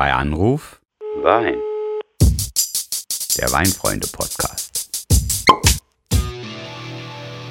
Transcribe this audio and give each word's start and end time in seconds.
Bei 0.00 0.14
Anruf 0.14 0.80
Wein. 1.22 1.56
Der 3.36 3.52
Weinfreunde-Podcast. 3.52 5.28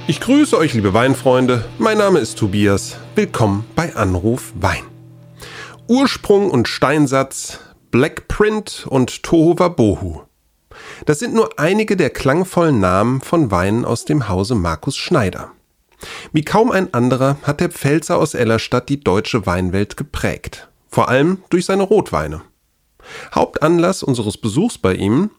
Ich 0.08 0.20
grüße 0.20 0.58
euch, 0.58 0.74
liebe 0.74 0.96
Weinfreunde. 0.96 1.66
Mein 1.78 2.00
Name 2.00 2.18
ist 2.18 2.40
Tobias. 2.40 2.98
Willkommen 3.14 3.66
bei 3.76 3.96
Anruf 3.96 4.52
Wein. 4.56 4.82
Ursprung 5.88 6.50
und 6.50 6.68
Steinsatz, 6.68 7.60
Blackprint 7.92 8.88
und 8.90 9.22
Tohuwabohu. 9.22 10.24
Das 11.06 11.20
sind 11.20 11.36
nur 11.36 11.60
einige 11.60 11.96
der 11.98 12.10
klangvollen 12.10 12.80
Namen 12.80 13.22
von 13.22 13.52
Weinen 13.52 13.86
aus 13.86 14.06
dem 14.06 14.28
Hause 14.28 14.56
Markus 14.56 14.98
Schneider. 14.98 15.52
Wie 16.32 16.44
kaum 16.44 16.72
ein 16.72 16.96
anderer 16.96 17.38
hat 17.44 17.60
der 17.60 17.70
Pfälzer 17.70 18.18
aus 18.18 18.34
Ellerstadt 18.34 18.90
die 18.90 19.02
deutsche 19.02 19.46
Weinwelt 19.46 19.98
geprägt. 19.98 20.69
Vor 20.90 21.10
allem 21.10 21.44
durch 21.50 21.66
seine 21.66 21.84
Rotweine. 21.84 22.42
Hauptanlass 23.34 24.04
unseres 24.04 24.38
Besuchs 24.38 24.78
bei 24.78 24.94
ihm, 24.94 25.32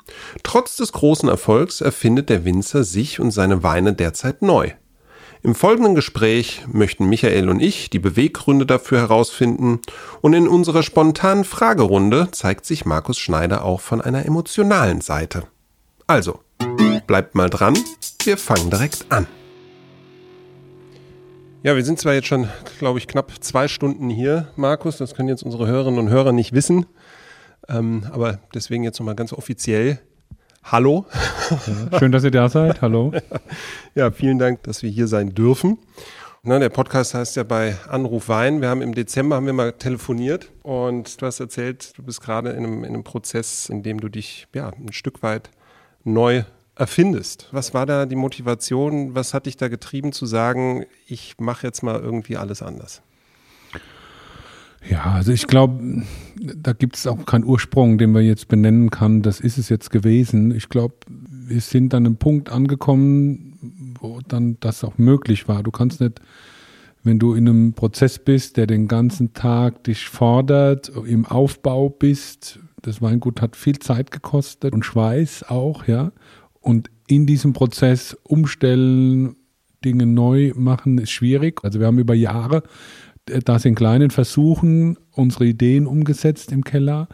trotz 0.43 0.77
des 0.77 0.93
großen 0.93 1.29
Erfolgs 1.29 1.81
erfindet 1.81 2.29
der 2.29 2.45
Winzer 2.45 2.85
sich 2.85 3.21
und 3.21 3.31
seine 3.31 3.63
Weine 3.63 3.93
derzeit 3.93 4.43
neu. 4.43 4.71
Im 5.43 5.55
folgenden 5.55 5.95
Gespräch 5.95 6.65
möchten 6.71 7.09
Michael 7.09 7.49
und 7.49 7.61
ich 7.61 7.89
die 7.89 7.99
Beweggründe 7.99 8.67
dafür 8.67 8.99
herausfinden 8.99 9.81
und 10.21 10.35
in 10.35 10.47
unserer 10.47 10.83
spontanen 10.83 11.45
Fragerunde 11.45 12.29
zeigt 12.31 12.67
sich 12.67 12.85
Markus 12.85 13.19
Schneider 13.19 13.65
auch 13.65 13.81
von 13.81 14.03
einer 14.03 14.27
emotionalen 14.27 15.01
Seite. 15.01 15.45
Also, 16.07 16.41
bleibt 17.07 17.35
mal 17.35 17.49
dran, 17.49 17.79
wir 18.25 18.37
fangen 18.37 18.69
direkt 18.69 19.07
an. 19.09 19.27
Ja, 21.63 21.77
wir 21.77 21.85
sind 21.85 21.99
zwar 21.99 22.15
jetzt 22.15 22.27
schon, 22.27 22.49
glaube 22.79 22.99
ich, 22.99 23.07
knapp 23.07 23.31
zwei 23.41 23.69
Stunden 23.69 24.09
hier, 24.09 24.49
Markus, 24.57 24.97
das 24.97 25.15
können 25.15 25.29
jetzt 25.29 25.43
unsere 25.43 25.67
Hörerinnen 25.67 26.01
und 26.01 26.09
Hörer 26.09 26.33
nicht 26.33 26.55
wissen, 26.55 26.87
ähm, 27.69 28.07
aber 28.13 28.39
deswegen 28.55 28.83
jetzt 28.83 28.99
nochmal 28.99 29.15
ganz 29.15 29.35
offiziell. 29.35 29.99
Hallo. 30.65 31.05
Ja, 31.51 31.99
schön, 31.99 32.13
dass 32.13 32.25
ihr 32.25 32.31
da 32.31 32.49
seid. 32.49 32.81
Hallo. 32.81 33.13
Ja, 33.95 34.11
vielen 34.11 34.39
Dank, 34.39 34.63
dass 34.63 34.83
wir 34.83 34.89
hier 34.89 35.07
sein 35.07 35.35
dürfen. 35.35 35.77
Na, 36.43 36.59
der 36.59 36.71
Podcast 36.71 37.13
heißt 37.13 37.37
ja 37.37 37.43
bei 37.43 37.77
Anruf 37.89 38.31
Wein. 38.31 38.63
Wir 38.63 38.71
haben 38.71 38.81
im 38.81 38.95
Dezember 38.95 39.37
haben 39.37 39.45
wir 39.45 39.53
mal 39.53 39.73
telefoniert 39.73 40.51
und 40.63 41.21
du 41.21 41.27
hast 41.27 41.41
erzählt, 41.41 41.93
du 41.99 42.03
bist 42.03 42.23
gerade 42.23 42.51
in 42.51 42.65
einem, 42.65 42.85
in 42.85 42.95
einem 42.95 43.05
Prozess, 43.05 43.69
in 43.69 43.83
dem 43.83 44.01
du 44.01 44.09
dich 44.09 44.47
ja 44.55 44.71
ein 44.71 44.95
Stück 44.95 45.23
weit 45.23 45.51
neu 46.05 46.45
erfindest. 46.81 47.49
Was 47.53 47.75
war 47.75 47.87
da 47.87 48.07
die 48.07 48.17
Motivation? 48.17 49.15
Was 49.15 49.35
hat 49.35 49.47
dich 49.47 49.57
da 49.57 49.69
getrieben 49.69 50.13
zu 50.13 50.27
sagen, 50.27 50.87
ich 51.07 51.35
mache 51.39 51.67
jetzt 51.67 51.83
mal 51.83 52.01
irgendwie 52.01 52.37
alles 52.37 52.63
anders? 52.63 53.03
Ja, 54.89 55.05
also 55.13 55.31
ich 55.31 55.47
glaube, 55.47 56.05
da 56.37 56.73
gibt 56.73 56.97
es 56.97 57.07
auch 57.07 57.27
keinen 57.27 57.45
Ursprung, 57.45 57.99
den 57.99 58.13
man 58.13 58.25
jetzt 58.25 58.49
benennen 58.49 58.91
kann. 58.91 59.21
Das 59.21 59.39
ist 59.41 59.59
es 59.59 59.69
jetzt 59.69 59.91
gewesen. 59.91 60.55
Ich 60.55 60.71
glaube, 60.71 60.95
wir 61.07 61.61
sind 61.61 61.93
an 61.93 62.07
einem 62.07 62.17
Punkt 62.17 62.51
angekommen, 62.51 63.97
wo 64.01 64.21
dann 64.27 64.57
das 64.61 64.83
auch 64.83 64.97
möglich 64.97 65.49
war. 65.49 65.63
Du 65.63 65.71
kannst 65.71 66.01
nicht, 66.01 66.21
wenn 67.03 67.19
du 67.19 67.35
in 67.35 67.47
einem 67.47 67.73
Prozess 67.75 68.19
bist, 68.19 68.57
der 68.57 68.67
den 68.67 68.89
ganzen 68.89 69.35
Tag 69.35 69.85
dich 69.85 70.09
fordert, 70.09 70.89
im 70.89 71.27
Aufbau 71.27 71.91
bist, 71.91 72.59
das 72.83 73.03
Weingut 73.03 73.43
hat 73.43 73.57
viel 73.57 73.79
Zeit 73.79 74.11
gekostet 74.11 74.73
und 74.73 74.85
Schweiß 74.85 75.45
auch, 75.49 75.87
ja. 75.87 76.13
Und 76.61 76.91
in 77.07 77.27
diesem 77.27 77.53
Prozess 77.53 78.17
umstellen, 78.23 79.37
Dinge 79.85 80.07
neu 80.07 80.53
machen, 80.55 80.99
ist 80.99 81.11
schwierig. 81.11 81.61
Also 81.65 81.81
wir 81.81 81.87
haben 81.87 81.99
über 81.99 82.15
Jahre 82.15 82.63
äh, 83.27 83.41
das 83.41 83.65
in 83.65 83.75
kleinen 83.75 84.11
Versuchen 84.11 84.99
unsere 85.13 85.47
Ideen 85.47 85.87
umgesetzt 85.87 86.53
im 86.53 86.65
Keller. 86.65 87.09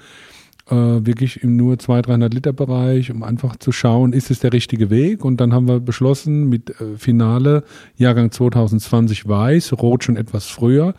Äh, 0.69 0.75
wirklich 0.75 1.45
im 1.45 1.57
nur 1.57 1.79
200, 1.79 2.09
300 2.09 2.35
Liter 2.35 2.53
Bereich, 2.53 3.13
um 3.13 3.23
einfach 3.23 3.57
zu 3.57 3.71
schauen, 3.71 4.13
ist 4.13 4.33
es 4.33 4.41
der 4.41 4.53
richtige 4.53 4.91
Weg? 4.91 5.25
Und 5.25 5.41
dann 5.41 5.53
haben 5.53 5.69
wir 5.69 5.79
beschlossen, 5.79 6.49
mit 6.49 6.71
äh, 6.81 6.97
Finale 6.97 7.63
Jahrgang 7.97 8.33
2020 8.33 9.29
weiß, 9.29 9.75
rot 9.75 10.03
schon 10.03 10.17
etwas 10.17 10.47
früher, 10.47 10.95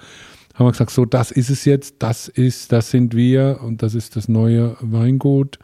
haben 0.53 0.66
wir 0.66 0.72
gesagt, 0.72 0.91
so, 0.91 1.06
das 1.06 1.31
ist 1.31 1.50
es 1.50 1.66
jetzt, 1.66 1.97
das 2.00 2.30
ist, 2.30 2.72
das 2.72 2.90
sind 2.90 3.13
wir 3.13 3.59
und 3.62 3.84
das 3.84 3.94
ist 3.94 4.16
das 4.16 4.30
neue 4.30 4.78
Weingut. 4.80 5.59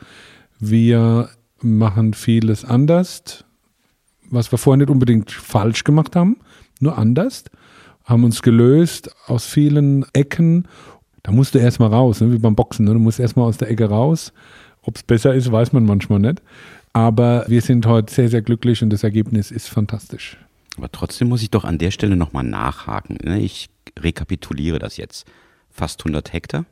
Wir 0.60 1.30
machen 1.64 2.14
vieles 2.14 2.66
anders, 2.66 3.46
was 4.30 4.52
wir 4.52 4.58
vorher 4.58 4.78
nicht 4.78 4.90
unbedingt 4.90 5.32
falsch 5.32 5.84
gemacht 5.84 6.16
haben, 6.16 6.38
nur 6.80 6.98
anders, 6.98 7.46
haben 8.04 8.24
uns 8.24 8.42
gelöst 8.42 9.10
aus 9.28 9.46
vielen 9.46 10.06
Ecken. 10.14 10.68
Da 11.24 11.32
musst 11.32 11.56
du 11.56 11.60
erstmal 11.60 11.90
raus, 11.90 12.20
ne, 12.22 12.32
wie 12.34 12.38
beim 12.38 12.56
Boxen. 12.56 12.86
Ne? 12.86 12.94
Du 12.94 13.00
musst 13.00 13.20
erstmal 13.20 13.46
aus 13.46 13.58
der 13.58 13.70
Ecke 13.70 13.86
raus. 13.86 14.34
Ob 14.82 14.98
es 14.98 15.04
besser 15.04 15.34
ist, 15.34 15.52
weiß 15.52 15.72
man 15.72 15.86
manchmal 15.86 16.20
nicht. 16.20 16.42
Aber 16.92 17.46
wir 17.48 17.62
sind 17.62 17.86
heute 17.86 18.14
sehr, 18.14 18.30
sehr 18.30 18.42
glücklich 18.42 18.84
und 18.84 18.90
das 18.90 19.04
Ergebnis 19.04 19.50
ist 19.50 19.70
fantastisch. 19.70 20.38
Aber 20.78 20.92
trotzdem 20.92 21.30
muss 21.30 21.42
ich 21.42 21.52
doch 21.52 21.64
an 21.64 21.78
der 21.78 21.92
Stelle 21.92 22.18
nochmal 22.18 22.44
nachhaken. 22.44 23.18
Ne? 23.24 23.40
Ich 23.40 23.70
rekapituliere 23.98 24.80
das 24.80 24.98
jetzt. 24.98 25.26
Fast 25.70 26.02
100 26.02 26.34
Hektar 26.34 26.66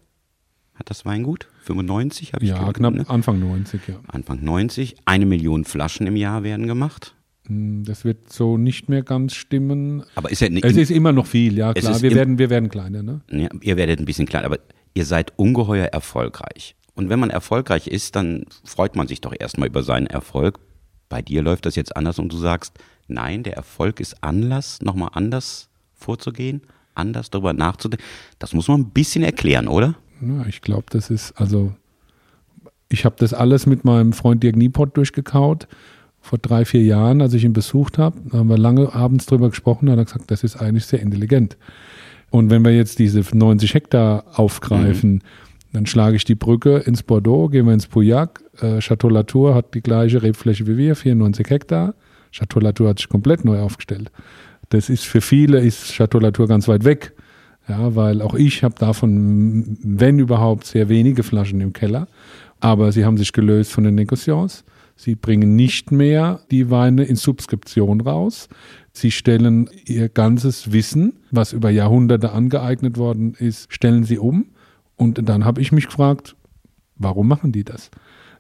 hat 0.76 0.90
das 0.90 1.06
Weingut. 1.06 1.48
95 1.64 2.34
habe 2.34 2.44
ich 2.44 2.50
Ja, 2.52 2.60
gehört, 2.60 2.78
knapp 2.78 2.94
ne? 2.94 3.10
Anfang 3.10 3.40
90, 3.40 3.82
ja. 3.88 3.96
Anfang 4.08 4.44
90. 4.44 4.96
Eine 5.06 5.26
Million 5.26 5.66
Flaschen 5.66 6.08
im 6.08 6.16
Jahr 6.16 6.44
werden 6.44 6.68
gemacht. 6.68 7.16
Hm, 7.48 7.84
Das 7.84 8.04
wird 8.06 8.32
so 8.32 8.58
nicht 8.58 8.90
mehr 8.90 9.04
ganz 9.04 9.34
stimmen. 9.36 10.04
Aber 10.16 10.32
ist 10.32 10.42
ja 10.42 10.50
nicht. 10.50 10.66
Es 10.66 10.78
ist 10.78 10.92
immer 10.92 11.12
noch 11.12 11.26
viel, 11.28 11.58
ja 11.58 11.74
klar. 11.74 12.02
Wir 12.02 12.16
werden, 12.16 12.38
wir 12.38 12.50
werden 12.50 12.70
kleiner, 12.70 13.04
ne? 13.04 13.22
Ja, 13.32 13.50
ihr 13.62 13.78
werdet 13.78 14.00
ein 14.00 14.06
bisschen 14.06 14.28
klein, 14.28 14.46
aber 14.46 14.60
ihr 14.94 15.06
seid 15.06 15.34
ungeheuer 15.38 15.86
erfolgreich. 15.88 16.76
Und 16.96 17.10
wenn 17.10 17.20
man 17.20 17.30
erfolgreich 17.30 17.88
ist, 17.88 18.16
dann 18.16 18.46
freut 18.64 18.96
man 18.96 19.08
sich 19.08 19.22
doch 19.22 19.34
erstmal 19.38 19.68
über 19.70 19.84
seinen 19.84 20.08
Erfolg. 20.08 20.60
Bei 21.10 21.22
dir 21.22 21.42
läuft 21.42 21.66
das 21.66 21.76
jetzt 21.76 21.96
anders 21.96 22.20
und 22.20 22.32
du 22.32 22.38
sagst, 22.38 22.74
nein, 23.08 23.44
der 23.44 23.54
Erfolg 23.56 24.00
ist 24.00 24.24
Anlass, 24.24 24.82
nochmal 24.82 25.10
anders 25.14 25.70
vorzugehen, 25.94 26.62
anders 26.96 27.30
darüber 27.30 27.54
nachzudenken. 27.54 28.04
Das 28.40 28.54
muss 28.54 28.68
man 28.68 28.82
ein 28.82 28.90
bisschen 28.92 29.24
erklären, 29.24 29.68
oder? 29.68 29.96
Ja, 30.22 30.46
ich 30.48 30.62
glaube, 30.62 30.86
das 30.90 31.10
ist, 31.10 31.34
also, 31.34 31.74
ich 32.90 33.06
habe 33.06 33.16
das 33.18 33.34
alles 33.34 33.66
mit 33.66 33.86
meinem 33.86 34.14
Freund 34.14 34.44
Dirk 34.44 34.56
Nieport 34.56 34.96
durchgekaut. 34.98 35.68
Vor 36.20 36.38
drei, 36.38 36.66
vier 36.66 36.84
Jahren, 36.84 37.22
als 37.22 37.34
ich 37.34 37.44
ihn 37.44 37.54
besucht 37.54 37.98
habe, 37.98 38.20
da 38.30 38.40
haben 38.40 38.50
wir 38.50 38.58
lange 38.58 38.94
abends 38.94 39.26
drüber 39.26 39.50
gesprochen, 39.50 39.88
da 39.88 39.94
hat 39.94 40.00
er 40.00 40.06
gesagt, 40.06 40.30
das 40.30 40.44
ist 40.44 40.56
eigentlich 40.56 40.86
sehr 40.86 41.00
intelligent. 41.00 41.58
Und 42.30 42.50
wenn 42.50 42.64
wir 42.64 42.76
jetzt 42.76 43.00
diese 43.00 43.24
90 43.36 43.74
Hektar 43.74 44.24
aufgreifen, 44.36 45.24
dann 45.74 45.86
schlage 45.86 46.16
ich 46.16 46.26
die 46.26 46.36
Brücke 46.36 46.78
ins 46.78 47.04
Bordeaux, 47.04 47.50
gehen 47.50 47.66
wir 47.66 47.74
ins 47.74 47.88
Pauillac. 47.88 48.42
Äh, 48.62 48.80
Chateau 48.80 49.10
Latour 49.10 49.56
hat 49.56 49.74
die 49.74 49.82
gleiche 49.82 50.22
Rebfläche 50.22 50.68
wie 50.68 50.78
wir, 50.78 50.96
94 50.96 51.50
Hektar. 51.50 51.94
Chateau 52.32 52.60
Latour 52.60 52.90
hat 52.90 53.00
sich 53.00 53.10
komplett 53.10 53.46
neu 53.46 53.60
aufgestellt. 53.60 54.12
Das 54.70 54.90
ist 54.90 55.06
für 55.06 55.22
viele 55.22 55.60
ist 55.60 55.92
Chateau 55.94 56.20
Latour 56.20 56.48
ganz 56.48 56.68
weit 56.68 56.84
weg. 56.84 57.14
Ja, 57.68 57.96
weil 57.96 58.22
auch 58.22 58.34
ich 58.34 58.64
habe 58.64 58.76
davon, 58.78 59.78
wenn 59.84 60.20
überhaupt, 60.20 60.66
sehr 60.66 60.90
wenige 60.90 61.24
Flaschen 61.24 61.62
im 61.62 61.74
Keller. 61.74 62.08
Aber 62.60 62.92
sie 62.92 63.06
haben 63.06 63.18
sich 63.18 63.34
gelöst 63.34 63.72
von 63.72 63.84
den 63.84 63.96
Negociants. 63.96 64.64
Sie 64.96 65.16
bringen 65.16 65.56
nicht 65.56 65.92
mehr 65.92 66.42
die 66.52 66.70
Weine 66.70 67.04
in 67.04 67.16
Subskription 67.16 68.02
raus. 68.02 68.50
Sie 68.94 69.10
stellen 69.10 69.70
ihr 69.86 70.10
ganzes 70.10 70.72
Wissen, 70.74 71.14
was 71.32 71.54
über 71.54 71.70
Jahrhunderte 71.70 72.34
angeeignet 72.34 72.98
worden 72.98 73.36
ist, 73.38 73.74
stellen 73.74 74.04
sie 74.04 74.20
um. 74.20 74.48
Und 74.98 75.28
dann 75.28 75.46
habe 75.46 75.62
ich 75.62 75.72
mich 75.72 75.88
gefragt, 75.88 76.36
warum 76.98 77.28
machen 77.28 77.52
die 77.52 77.64
das? 77.64 77.90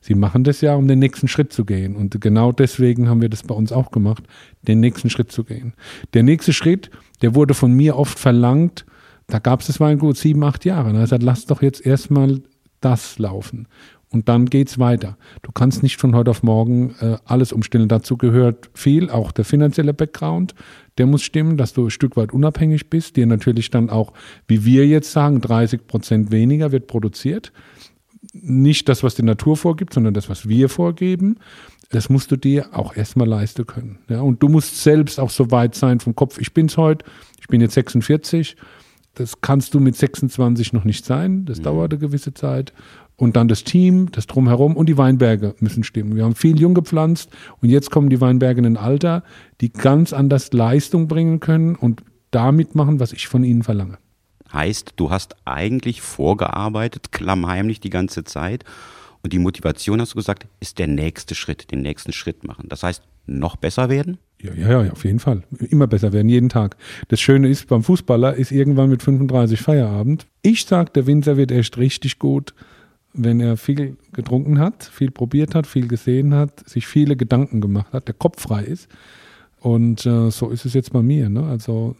Sie 0.01 0.15
machen 0.15 0.43
das 0.43 0.61
ja, 0.61 0.75
um 0.75 0.87
den 0.87 0.99
nächsten 0.99 1.27
Schritt 1.27 1.53
zu 1.53 1.63
gehen. 1.63 1.95
Und 1.95 2.19
genau 2.21 2.51
deswegen 2.51 3.07
haben 3.07 3.21
wir 3.21 3.29
das 3.29 3.43
bei 3.43 3.55
uns 3.55 3.71
auch 3.71 3.91
gemacht, 3.91 4.23
den 4.63 4.79
nächsten 4.79 5.09
Schritt 5.09 5.31
zu 5.31 5.43
gehen. 5.43 5.73
Der 6.13 6.23
nächste 6.23 6.53
Schritt, 6.53 6.89
der 7.21 7.35
wurde 7.35 7.53
von 7.53 7.71
mir 7.73 7.95
oft 7.95 8.19
verlangt, 8.19 8.85
da 9.33 9.39
gab 9.39 9.61
es 9.61 9.67
das 9.67 9.79
Weingut 9.79 10.17
sieben, 10.17 10.43
acht 10.43 10.65
Jahre. 10.65 10.89
Er 10.89 10.95
hat 10.95 11.01
gesagt, 11.03 11.23
lass 11.23 11.45
doch 11.45 11.61
jetzt 11.61 11.85
erstmal 11.85 12.41
das 12.81 13.17
laufen. 13.19 13.67
Und 14.09 14.27
dann 14.27 14.47
geht's 14.47 14.77
weiter. 14.77 15.17
Du 15.41 15.53
kannst 15.53 15.83
nicht 15.83 15.95
von 15.95 16.13
heute 16.15 16.31
auf 16.31 16.43
morgen 16.43 16.95
äh, 16.99 17.15
alles 17.23 17.53
umstellen. 17.53 17.87
Dazu 17.87 18.17
gehört 18.17 18.69
viel, 18.73 19.09
auch 19.09 19.31
der 19.31 19.45
finanzielle 19.45 19.93
Background. 19.93 20.53
Der 20.97 21.05
muss 21.05 21.23
stimmen, 21.23 21.55
dass 21.55 21.71
du 21.71 21.85
ein 21.85 21.91
Stück 21.91 22.17
weit 22.17 22.33
unabhängig 22.33 22.89
bist. 22.89 23.15
Dir 23.15 23.25
natürlich 23.25 23.69
dann 23.69 23.89
auch, 23.89 24.11
wie 24.47 24.65
wir 24.65 24.85
jetzt 24.85 25.13
sagen, 25.13 25.39
30 25.39 25.87
Prozent 25.87 26.31
weniger 26.31 26.73
wird 26.73 26.87
produziert. 26.87 27.53
Nicht 28.33 28.89
das, 28.89 29.01
was 29.01 29.15
die 29.15 29.23
Natur 29.23 29.55
vorgibt, 29.55 29.93
sondern 29.93 30.13
das, 30.13 30.27
was 30.27 30.49
wir 30.49 30.67
vorgeben. 30.67 31.37
Das 31.89 32.09
musst 32.09 32.31
du 32.31 32.35
dir 32.35 32.67
auch 32.73 32.95
erstmal 32.95 33.27
leisten 33.27 33.65
können. 33.65 33.99
Ja, 34.09 34.21
und 34.21 34.43
du 34.43 34.49
musst 34.49 34.83
selbst 34.83 35.21
auch 35.21 35.29
so 35.29 35.51
weit 35.51 35.73
sein 35.73 36.01
vom 36.01 36.15
Kopf. 36.15 36.37
Ich 36.37 36.53
bin's 36.53 36.75
heute. 36.75 37.05
Ich 37.39 37.47
bin 37.47 37.61
jetzt 37.61 37.75
46. 37.75 38.57
Das 39.13 39.41
kannst 39.41 39.73
du 39.73 39.79
mit 39.79 39.95
26 39.95 40.73
noch 40.73 40.85
nicht 40.85 41.05
sein. 41.05 41.45
Das 41.45 41.61
dauert 41.61 41.91
eine 41.91 41.99
gewisse 41.99 42.33
Zeit. 42.33 42.73
Und 43.17 43.35
dann 43.35 43.47
das 43.47 43.63
Team, 43.63 44.11
das 44.11 44.25
Drumherum 44.25 44.75
und 44.75 44.87
die 44.87 44.97
Weinberge 44.97 45.53
müssen 45.59 45.83
stimmen. 45.83 46.15
Wir 46.15 46.23
haben 46.23 46.33
viel 46.33 46.59
jung 46.59 46.73
gepflanzt 46.73 47.29
und 47.61 47.69
jetzt 47.69 47.91
kommen 47.91 48.09
die 48.09 48.21
Weinberge 48.21 48.59
in 48.59 48.65
ein 48.65 48.77
Alter, 48.77 49.23
die 49.59 49.71
ganz 49.71 50.11
anders 50.11 50.53
Leistung 50.53 51.07
bringen 51.07 51.39
können 51.39 51.75
und 51.75 52.03
damit 52.31 52.73
machen, 52.73 52.99
was 52.99 53.13
ich 53.13 53.27
von 53.27 53.43
ihnen 53.43 53.61
verlange. 53.61 53.99
Heißt, 54.51 54.93
du 54.95 55.11
hast 55.11 55.35
eigentlich 55.45 56.01
vorgearbeitet, 56.01 57.11
klammheimlich 57.11 57.79
die 57.79 57.89
ganze 57.89 58.23
Zeit. 58.23 58.63
Und 59.23 59.33
die 59.33 59.39
Motivation, 59.39 60.01
hast 60.01 60.13
du 60.13 60.15
gesagt, 60.15 60.47
ist 60.59 60.79
der 60.79 60.87
nächste 60.87 61.35
Schritt, 61.35 61.71
den 61.71 61.81
nächsten 61.81 62.11
Schritt 62.11 62.43
machen. 62.43 62.69
Das 62.69 62.81
heißt, 62.83 63.03
noch 63.27 63.55
besser 63.55 63.89
werden? 63.89 64.17
Ja, 64.41 64.53
ja, 64.53 64.83
ja, 64.83 64.91
auf 64.91 65.05
jeden 65.05 65.19
Fall. 65.19 65.43
Immer 65.69 65.87
besser 65.87 66.13
werden, 66.13 66.29
jeden 66.29 66.49
Tag. 66.49 66.77
Das 67.09 67.19
Schöne 67.19 67.47
ist, 67.49 67.67
beim 67.67 67.83
Fußballer 67.83 68.35
ist 68.35 68.51
irgendwann 68.51 68.89
mit 68.89 69.03
35 69.03 69.61
Feierabend. 69.61 70.25
Ich 70.41 70.65
sag, 70.65 70.93
der 70.93 71.05
Winter 71.05 71.37
wird 71.37 71.51
erst 71.51 71.77
richtig 71.77 72.17
gut, 72.19 72.53
wenn 73.13 73.39
er 73.39 73.57
viel 73.57 73.97
getrunken 74.13 74.59
hat, 74.59 74.83
viel 74.83 75.11
probiert 75.11 75.53
hat, 75.53 75.67
viel 75.67 75.87
gesehen 75.87 76.33
hat, 76.33 76.67
sich 76.67 76.87
viele 76.87 77.15
Gedanken 77.15 77.61
gemacht 77.61 77.93
hat, 77.93 78.07
der 78.07 78.15
Kopf 78.15 78.41
frei 78.41 78.63
ist. 78.63 78.87
Und 79.59 80.05
äh, 80.05 80.31
so 80.31 80.49
ist 80.49 80.65
es 80.65 80.73
jetzt 80.73 80.91
bei 80.91 81.01
mir. 81.01 81.29
Ne? 81.29 81.43
Also 81.43 81.95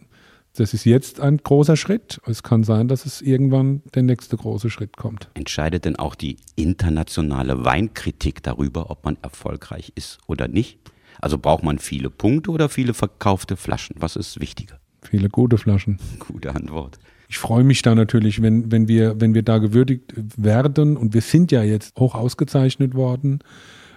das 0.54 0.74
ist 0.74 0.84
jetzt 0.84 1.20
ein 1.20 1.38
großer 1.38 1.76
Schritt. 1.76 2.20
Es 2.26 2.42
kann 2.42 2.64
sein, 2.64 2.88
dass 2.88 3.06
es 3.06 3.22
irgendwann 3.22 3.82
der 3.94 4.02
nächste 4.02 4.36
große 4.36 4.68
Schritt 4.68 4.96
kommt. 4.96 5.30
Entscheidet 5.34 5.84
denn 5.84 5.96
auch 5.96 6.14
die 6.14 6.36
internationale 6.56 7.64
Weinkritik 7.64 8.42
darüber, 8.42 8.90
ob 8.90 9.04
man 9.04 9.16
erfolgreich 9.22 9.92
ist 9.94 10.18
oder 10.26 10.48
nicht? 10.48 10.78
Also 11.20 11.38
braucht 11.38 11.62
man 11.62 11.78
viele 11.78 12.10
Punkte 12.10 12.50
oder 12.50 12.68
viele 12.68 12.94
verkaufte 12.94 13.56
Flaschen? 13.56 13.96
Was 13.98 14.16
ist 14.16 14.40
wichtiger? 14.40 14.78
Viele 15.02 15.28
gute 15.28 15.58
Flaschen. 15.58 15.98
Gute 16.18 16.54
Antwort. 16.54 16.98
Ich 17.28 17.38
freue 17.38 17.64
mich 17.64 17.82
da 17.82 17.94
natürlich, 17.94 18.42
wenn, 18.42 18.70
wenn, 18.70 18.88
wir, 18.88 19.20
wenn 19.20 19.34
wir 19.34 19.42
da 19.42 19.58
gewürdigt 19.58 20.12
werden 20.36 20.96
und 20.96 21.14
wir 21.14 21.22
sind 21.22 21.50
ja 21.50 21.62
jetzt 21.62 21.98
hoch 21.98 22.14
ausgezeichnet 22.14 22.94
worden. 22.94 23.40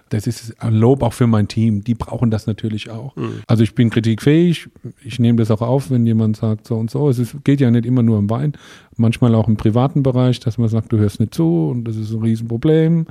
Das 0.10 0.28
ist 0.28 0.62
ein 0.62 0.74
Lob 0.74 1.02
auch 1.02 1.14
für 1.14 1.28
mein 1.28 1.48
Team. 1.48 1.84
Die 1.84 1.96
brauchen 1.96 2.32
das 2.32 2.48
natürlich 2.48 2.90
auch. 2.92 3.16
Mhm. 3.16 3.42
Also 3.48 3.64
ich 3.64 3.76
bin 3.76 3.90
kritikfähig. 3.90 4.70
Ich 5.04 5.20
nehme 5.20 5.38
das 5.38 5.52
auch 5.52 5.62
auf, 5.62 5.90
wenn 5.90 6.06
jemand 6.06 6.38
sagt 6.38 6.68
so 6.68 6.76
und 6.76 6.92
so. 6.92 7.10
Es 7.10 7.20
ist, 7.20 7.44
geht 7.44 7.60
ja 7.60 7.72
nicht 7.72 7.86
immer 7.86 8.04
nur 8.04 8.20
im 8.20 8.30
Wein. 8.30 8.54
Manchmal 8.96 9.36
auch 9.36 9.48
im 9.48 9.58
privaten 9.58 10.04
Bereich, 10.04 10.40
dass 10.40 10.58
man 10.58 10.70
sagt, 10.70 10.94
du 10.94 10.98
hörst 10.98 11.20
nicht 11.20 11.34
zu 11.34 11.70
und 11.70 11.86
das 11.86 11.98
ist 11.98 12.12
ein 12.12 12.22
Riesenproblem. 12.22 13.08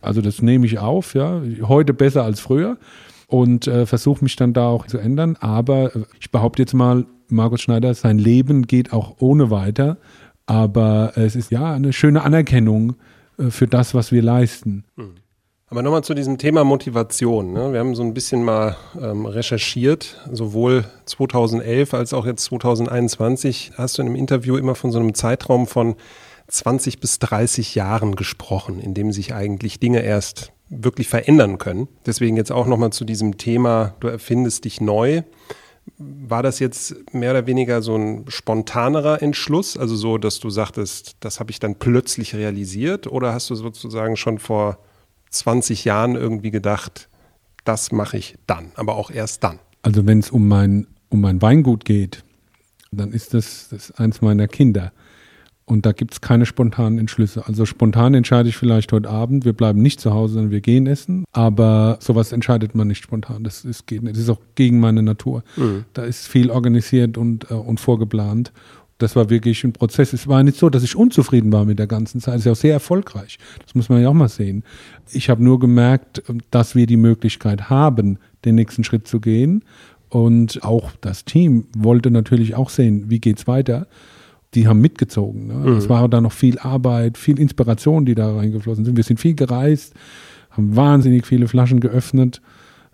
Also 0.00 0.20
das 0.20 0.40
nehme 0.40 0.66
ich 0.66 0.78
auf. 0.78 1.14
Ja, 1.14 1.42
heute 1.62 1.92
besser 1.92 2.24
als 2.24 2.40
früher 2.40 2.78
und 3.26 3.66
äh, 3.66 3.86
versuche 3.86 4.22
mich 4.24 4.36
dann 4.36 4.52
da 4.52 4.68
auch 4.68 4.86
zu 4.86 4.98
ändern. 4.98 5.36
Aber 5.40 5.94
äh, 5.94 6.02
ich 6.20 6.30
behaupte 6.30 6.62
jetzt 6.62 6.74
mal, 6.74 7.06
Markus 7.28 7.62
Schneider, 7.62 7.94
sein 7.94 8.18
Leben 8.18 8.66
geht 8.66 8.92
auch 8.92 9.16
ohne 9.20 9.50
weiter. 9.50 9.98
Aber 10.46 11.12
es 11.16 11.36
ist 11.36 11.50
ja 11.50 11.72
eine 11.72 11.92
schöne 11.92 12.22
Anerkennung 12.22 12.96
äh, 13.38 13.50
für 13.50 13.66
das, 13.66 13.94
was 13.94 14.12
wir 14.12 14.22
leisten. 14.22 14.84
Mhm. 14.96 15.14
Aber 15.68 15.82
nochmal 15.82 16.04
zu 16.04 16.14
diesem 16.14 16.38
Thema 16.38 16.62
Motivation. 16.62 17.52
Ne? 17.52 17.72
Wir 17.72 17.80
haben 17.80 17.96
so 17.96 18.02
ein 18.04 18.14
bisschen 18.14 18.44
mal 18.44 18.76
ähm, 19.00 19.26
recherchiert, 19.26 20.20
sowohl 20.30 20.84
2011 21.06 21.94
als 21.94 22.12
auch 22.12 22.26
jetzt 22.26 22.44
2021 22.44 23.72
hast 23.76 23.98
du 23.98 24.02
in 24.02 24.08
einem 24.08 24.16
Interview 24.16 24.56
immer 24.56 24.76
von 24.76 24.92
so 24.92 25.00
einem 25.00 25.14
Zeitraum 25.14 25.66
von 25.66 25.96
20 26.46 27.00
bis 27.00 27.18
30 27.18 27.74
Jahren 27.74 28.14
gesprochen, 28.14 28.78
in 28.78 28.94
dem 28.94 29.10
sich 29.10 29.34
eigentlich 29.34 29.80
Dinge 29.80 30.02
erst 30.02 30.52
wirklich 30.68 31.08
verändern 31.08 31.58
können. 31.58 31.88
Deswegen 32.06 32.36
jetzt 32.36 32.52
auch 32.52 32.66
nochmal 32.66 32.92
zu 32.92 33.04
diesem 33.04 33.38
Thema, 33.38 33.94
du 34.00 34.08
erfindest 34.08 34.64
dich 34.64 34.80
neu. 34.80 35.22
War 35.98 36.42
das 36.42 36.58
jetzt 36.58 37.12
mehr 37.12 37.32
oder 37.32 37.46
weniger 37.46 37.82
so 37.82 37.96
ein 37.96 38.24
spontanerer 38.28 39.22
Entschluss, 39.22 39.76
also 39.76 39.96
so, 39.96 40.16
dass 40.16 40.40
du 40.40 40.48
sagtest, 40.48 41.16
das 41.20 41.40
habe 41.40 41.50
ich 41.50 41.60
dann 41.60 41.74
plötzlich 41.76 42.34
realisiert, 42.34 43.06
oder 43.06 43.34
hast 43.34 43.50
du 43.50 43.54
sozusagen 43.54 44.16
schon 44.16 44.38
vor 44.38 44.78
20 45.30 45.84
Jahren 45.84 46.14
irgendwie 46.14 46.50
gedacht, 46.50 47.08
das 47.64 47.92
mache 47.92 48.16
ich 48.16 48.36
dann, 48.46 48.72
aber 48.76 48.96
auch 48.96 49.10
erst 49.10 49.44
dann. 49.44 49.58
Also 49.82 50.06
wenn 50.06 50.20
es 50.20 50.30
um 50.30 50.48
mein, 50.48 50.86
um 51.10 51.20
mein 51.20 51.42
Weingut 51.42 51.84
geht, 51.84 52.24
dann 52.90 53.12
ist 53.12 53.34
das, 53.34 53.68
das 53.70 53.90
eins 53.92 54.22
meiner 54.22 54.48
Kinder. 54.48 54.92
Und 55.66 55.86
da 55.86 55.92
gibt 55.92 56.12
es 56.12 56.20
keine 56.20 56.44
spontanen 56.44 56.98
Entschlüsse. 56.98 57.46
Also 57.46 57.64
spontan 57.64 58.12
entscheide 58.12 58.50
ich 58.50 58.56
vielleicht 58.56 58.92
heute 58.92 59.08
Abend, 59.08 59.46
wir 59.46 59.54
bleiben 59.54 59.80
nicht 59.80 59.98
zu 59.98 60.12
Hause, 60.12 60.34
sondern 60.34 60.50
wir 60.50 60.60
gehen 60.60 60.86
essen. 60.86 61.24
Aber 61.32 61.96
sowas 62.00 62.32
entscheidet 62.32 62.74
man 62.74 62.88
nicht 62.88 63.02
spontan. 63.02 63.44
Das 63.44 63.64
ist, 63.64 63.86
geht 63.86 64.02
nicht. 64.02 64.16
Das 64.16 64.22
ist 64.22 64.28
auch 64.28 64.40
gegen 64.56 64.78
meine 64.78 65.02
Natur. 65.02 65.42
Mhm. 65.56 65.84
Da 65.94 66.02
ist 66.02 66.28
viel 66.28 66.50
organisiert 66.50 67.16
und, 67.16 67.50
äh, 67.50 67.54
und 67.54 67.80
vorgeplant 67.80 68.52
das 68.98 69.16
war 69.16 69.28
wirklich 69.28 69.64
ein 69.64 69.72
Prozess. 69.72 70.12
Es 70.12 70.28
war 70.28 70.42
nicht 70.42 70.56
so, 70.56 70.70
dass 70.70 70.82
ich 70.82 70.96
unzufrieden 70.96 71.52
war 71.52 71.64
mit 71.64 71.78
der 71.78 71.86
ganzen 71.86 72.20
Zeit. 72.20 72.34
Es 72.34 72.40
ist 72.40 72.46
ja 72.46 72.52
auch 72.52 72.56
sehr 72.56 72.72
erfolgreich. 72.72 73.38
Das 73.64 73.74
muss 73.74 73.88
man 73.88 74.00
ja 74.00 74.08
auch 74.08 74.14
mal 74.14 74.28
sehen. 74.28 74.64
Ich 75.10 75.30
habe 75.30 75.42
nur 75.42 75.58
gemerkt, 75.58 76.22
dass 76.50 76.74
wir 76.74 76.86
die 76.86 76.96
Möglichkeit 76.96 77.68
haben, 77.68 78.18
den 78.44 78.54
nächsten 78.54 78.84
Schritt 78.84 79.08
zu 79.08 79.20
gehen. 79.20 79.64
Und 80.08 80.62
auch 80.62 80.92
das 81.00 81.24
Team 81.24 81.66
wollte 81.76 82.10
natürlich 82.10 82.54
auch 82.54 82.70
sehen, 82.70 83.10
wie 83.10 83.18
geht's 83.18 83.48
weiter. 83.48 83.88
Die 84.54 84.68
haben 84.68 84.80
mitgezogen. 84.80 85.46
Ne? 85.48 85.54
Mhm. 85.54 85.76
Es 85.76 85.88
war 85.88 86.08
da 86.08 86.20
noch 86.20 86.32
viel 86.32 86.58
Arbeit, 86.58 87.18
viel 87.18 87.38
Inspiration, 87.38 88.04
die 88.04 88.14
da 88.14 88.36
reingeflossen 88.36 88.84
sind. 88.84 88.96
Wir 88.96 89.04
sind 89.04 89.20
viel 89.20 89.34
gereist, 89.34 89.94
haben 90.50 90.76
wahnsinnig 90.76 91.26
viele 91.26 91.48
Flaschen 91.48 91.80
geöffnet. 91.80 92.40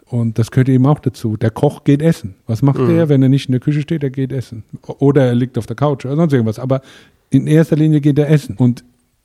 Und 0.06 0.38
das 0.38 0.50
gehört 0.50 0.68
eben 0.68 0.86
auch 0.86 0.98
dazu. 0.98 1.36
Der 1.36 1.50
Koch 1.50 1.84
geht 1.84 2.02
essen. 2.02 2.34
Was 2.46 2.62
macht 2.62 2.80
mhm. 2.80 2.90
er, 2.90 3.08
wenn 3.08 3.22
er 3.22 3.28
nicht 3.28 3.48
in 3.48 3.52
der 3.52 3.60
Küche 3.60 3.82
steht? 3.82 4.02
Er 4.02 4.10
geht 4.10 4.32
essen. 4.32 4.64
Oder 4.98 5.26
er 5.26 5.34
liegt 5.36 5.56
auf 5.56 5.66
der 5.66 5.76
Couch 5.76 6.04
oder 6.04 6.16
sonst 6.16 6.32
irgendwas. 6.32 6.58
Aber 6.58 6.80
in 7.30 7.46
erster 7.46 7.76
Linie 7.76 8.00
geht 8.00 8.18
er 8.18 8.28
essen. 8.28 8.56
Und 8.56 8.82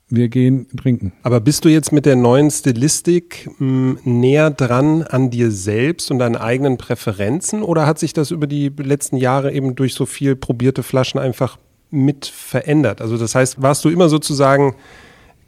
wir 0.08 0.30
gehen 0.30 0.68
trinken. 0.78 1.14
Aber 1.24 1.40
bist 1.40 1.66
du 1.66 1.70
jetzt 1.70 1.92
mit 1.92 2.06
der 2.06 2.16
neuen 2.16 2.52
Stilistik 2.52 3.50
mh, 3.58 3.98
hm, 4.04 4.20
näher 4.20 4.52
dran 4.52 5.02
an 5.02 5.32
dir 5.32 5.50
selbst 5.52 6.12
und 6.12 6.20
deinen 6.20 6.36
eigenen 6.36 6.78
Präferenzen 6.78 7.64
oder 7.64 7.88
hat 7.88 7.98
sich 7.98 8.14
das 8.14 8.32
über 8.32 8.48
die 8.48 8.70
letzten 8.78 9.18
Jahre 9.18 9.52
eben 9.52 9.76
durch 9.76 9.96
so 9.96 10.06
viel 10.06 10.36
probierte 10.36 10.84
Flaschen 10.84 11.20
einfach 11.20 11.58
mit 11.96 12.26
verändert? 12.26 13.02
Also 13.02 13.18
das 13.18 13.36
heißt, 13.36 13.62
warst 13.62 13.84
du 13.86 13.90
immer 13.90 14.10
sozusagen 14.10 14.76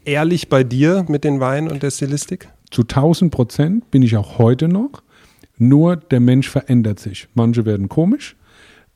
ehrlich 0.06 0.50
bei 0.50 0.64
dir 0.64 1.06
mit 1.08 1.24
den 1.24 1.40
Weinen 1.40 1.70
und 1.70 1.84
der 1.84 1.92
Stilistik? 1.92 2.50
Zu 2.72 2.84
1000 2.84 3.32
Prozent 3.32 3.92
bin 3.92 4.02
ich 4.02 4.18
auch 4.18 4.38
heute 4.38 4.68
noch. 4.68 5.04
Nur 5.58 5.96
der 5.96 6.20
Mensch 6.20 6.50
verändert 6.50 7.00
sich. 7.00 7.28
Manche 7.34 7.66
werden 7.66 7.90
komisch, 7.90 8.36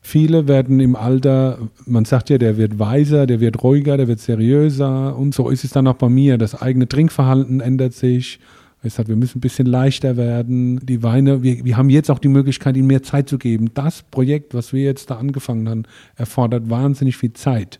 viele 0.00 0.48
werden 0.48 0.80
im 0.80 0.94
Alter, 0.94 1.58
man 1.86 2.04
sagt 2.04 2.30
ja, 2.30 2.38
der 2.38 2.56
wird 2.56 2.78
weiser, 2.78 3.26
der 3.26 3.40
wird 3.40 3.62
ruhiger, 3.62 3.96
der 3.96 4.08
wird 4.08 4.20
seriöser 4.20 5.16
und 5.16 5.34
so 5.34 5.48
ist 5.50 5.64
es 5.64 5.70
dann 5.70 5.86
auch 5.86 5.94
bei 5.94 6.08
mir. 6.08 6.38
Das 6.38 6.60
eigene 6.60 6.88
Trinkverhalten 6.88 7.60
ändert 7.60 7.94
sich. 7.94 8.38
Es 8.84 8.98
hat, 8.98 9.08
wir 9.08 9.16
müssen 9.16 9.38
ein 9.38 9.40
bisschen 9.40 9.66
leichter 9.66 10.16
werden. 10.16 10.84
Die 10.84 11.02
Weine, 11.02 11.42
wir, 11.42 11.64
wir 11.64 11.76
haben 11.76 11.88
jetzt 11.88 12.10
auch 12.10 12.18
die 12.18 12.28
Möglichkeit, 12.28 12.76
ihnen 12.76 12.88
mehr 12.88 13.02
Zeit 13.02 13.28
zu 13.28 13.38
geben. 13.38 13.70
Das 13.74 14.02
Projekt, 14.02 14.54
was 14.54 14.72
wir 14.72 14.82
jetzt 14.82 15.10
da 15.10 15.18
angefangen 15.18 15.68
haben, 15.68 15.82
erfordert 16.16 16.68
wahnsinnig 16.68 17.16
viel 17.16 17.32
Zeit. 17.32 17.78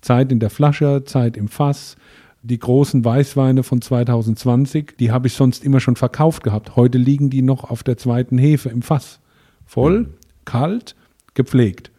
Zeit 0.00 0.30
in 0.30 0.38
der 0.38 0.50
Flasche, 0.50 1.02
Zeit 1.04 1.36
im 1.36 1.48
Fass, 1.48 1.96
die 2.42 2.58
großen 2.58 3.04
Weißweine 3.04 3.62
von 3.62 3.80
2020, 3.80 4.96
die 4.98 5.10
habe 5.10 5.26
ich 5.26 5.32
sonst 5.32 5.64
immer 5.64 5.80
schon 5.80 5.96
verkauft 5.96 6.44
gehabt. 6.44 6.76
Heute 6.76 6.98
liegen 6.98 7.30
die 7.30 7.42
noch 7.42 7.64
auf 7.70 7.82
der 7.82 7.96
zweiten 7.96 8.38
Hefe 8.38 8.68
im 8.68 8.82
Fass. 8.82 9.18
Voll, 9.64 10.10
kalt, 10.44 10.94
gepflegt. 11.32 11.90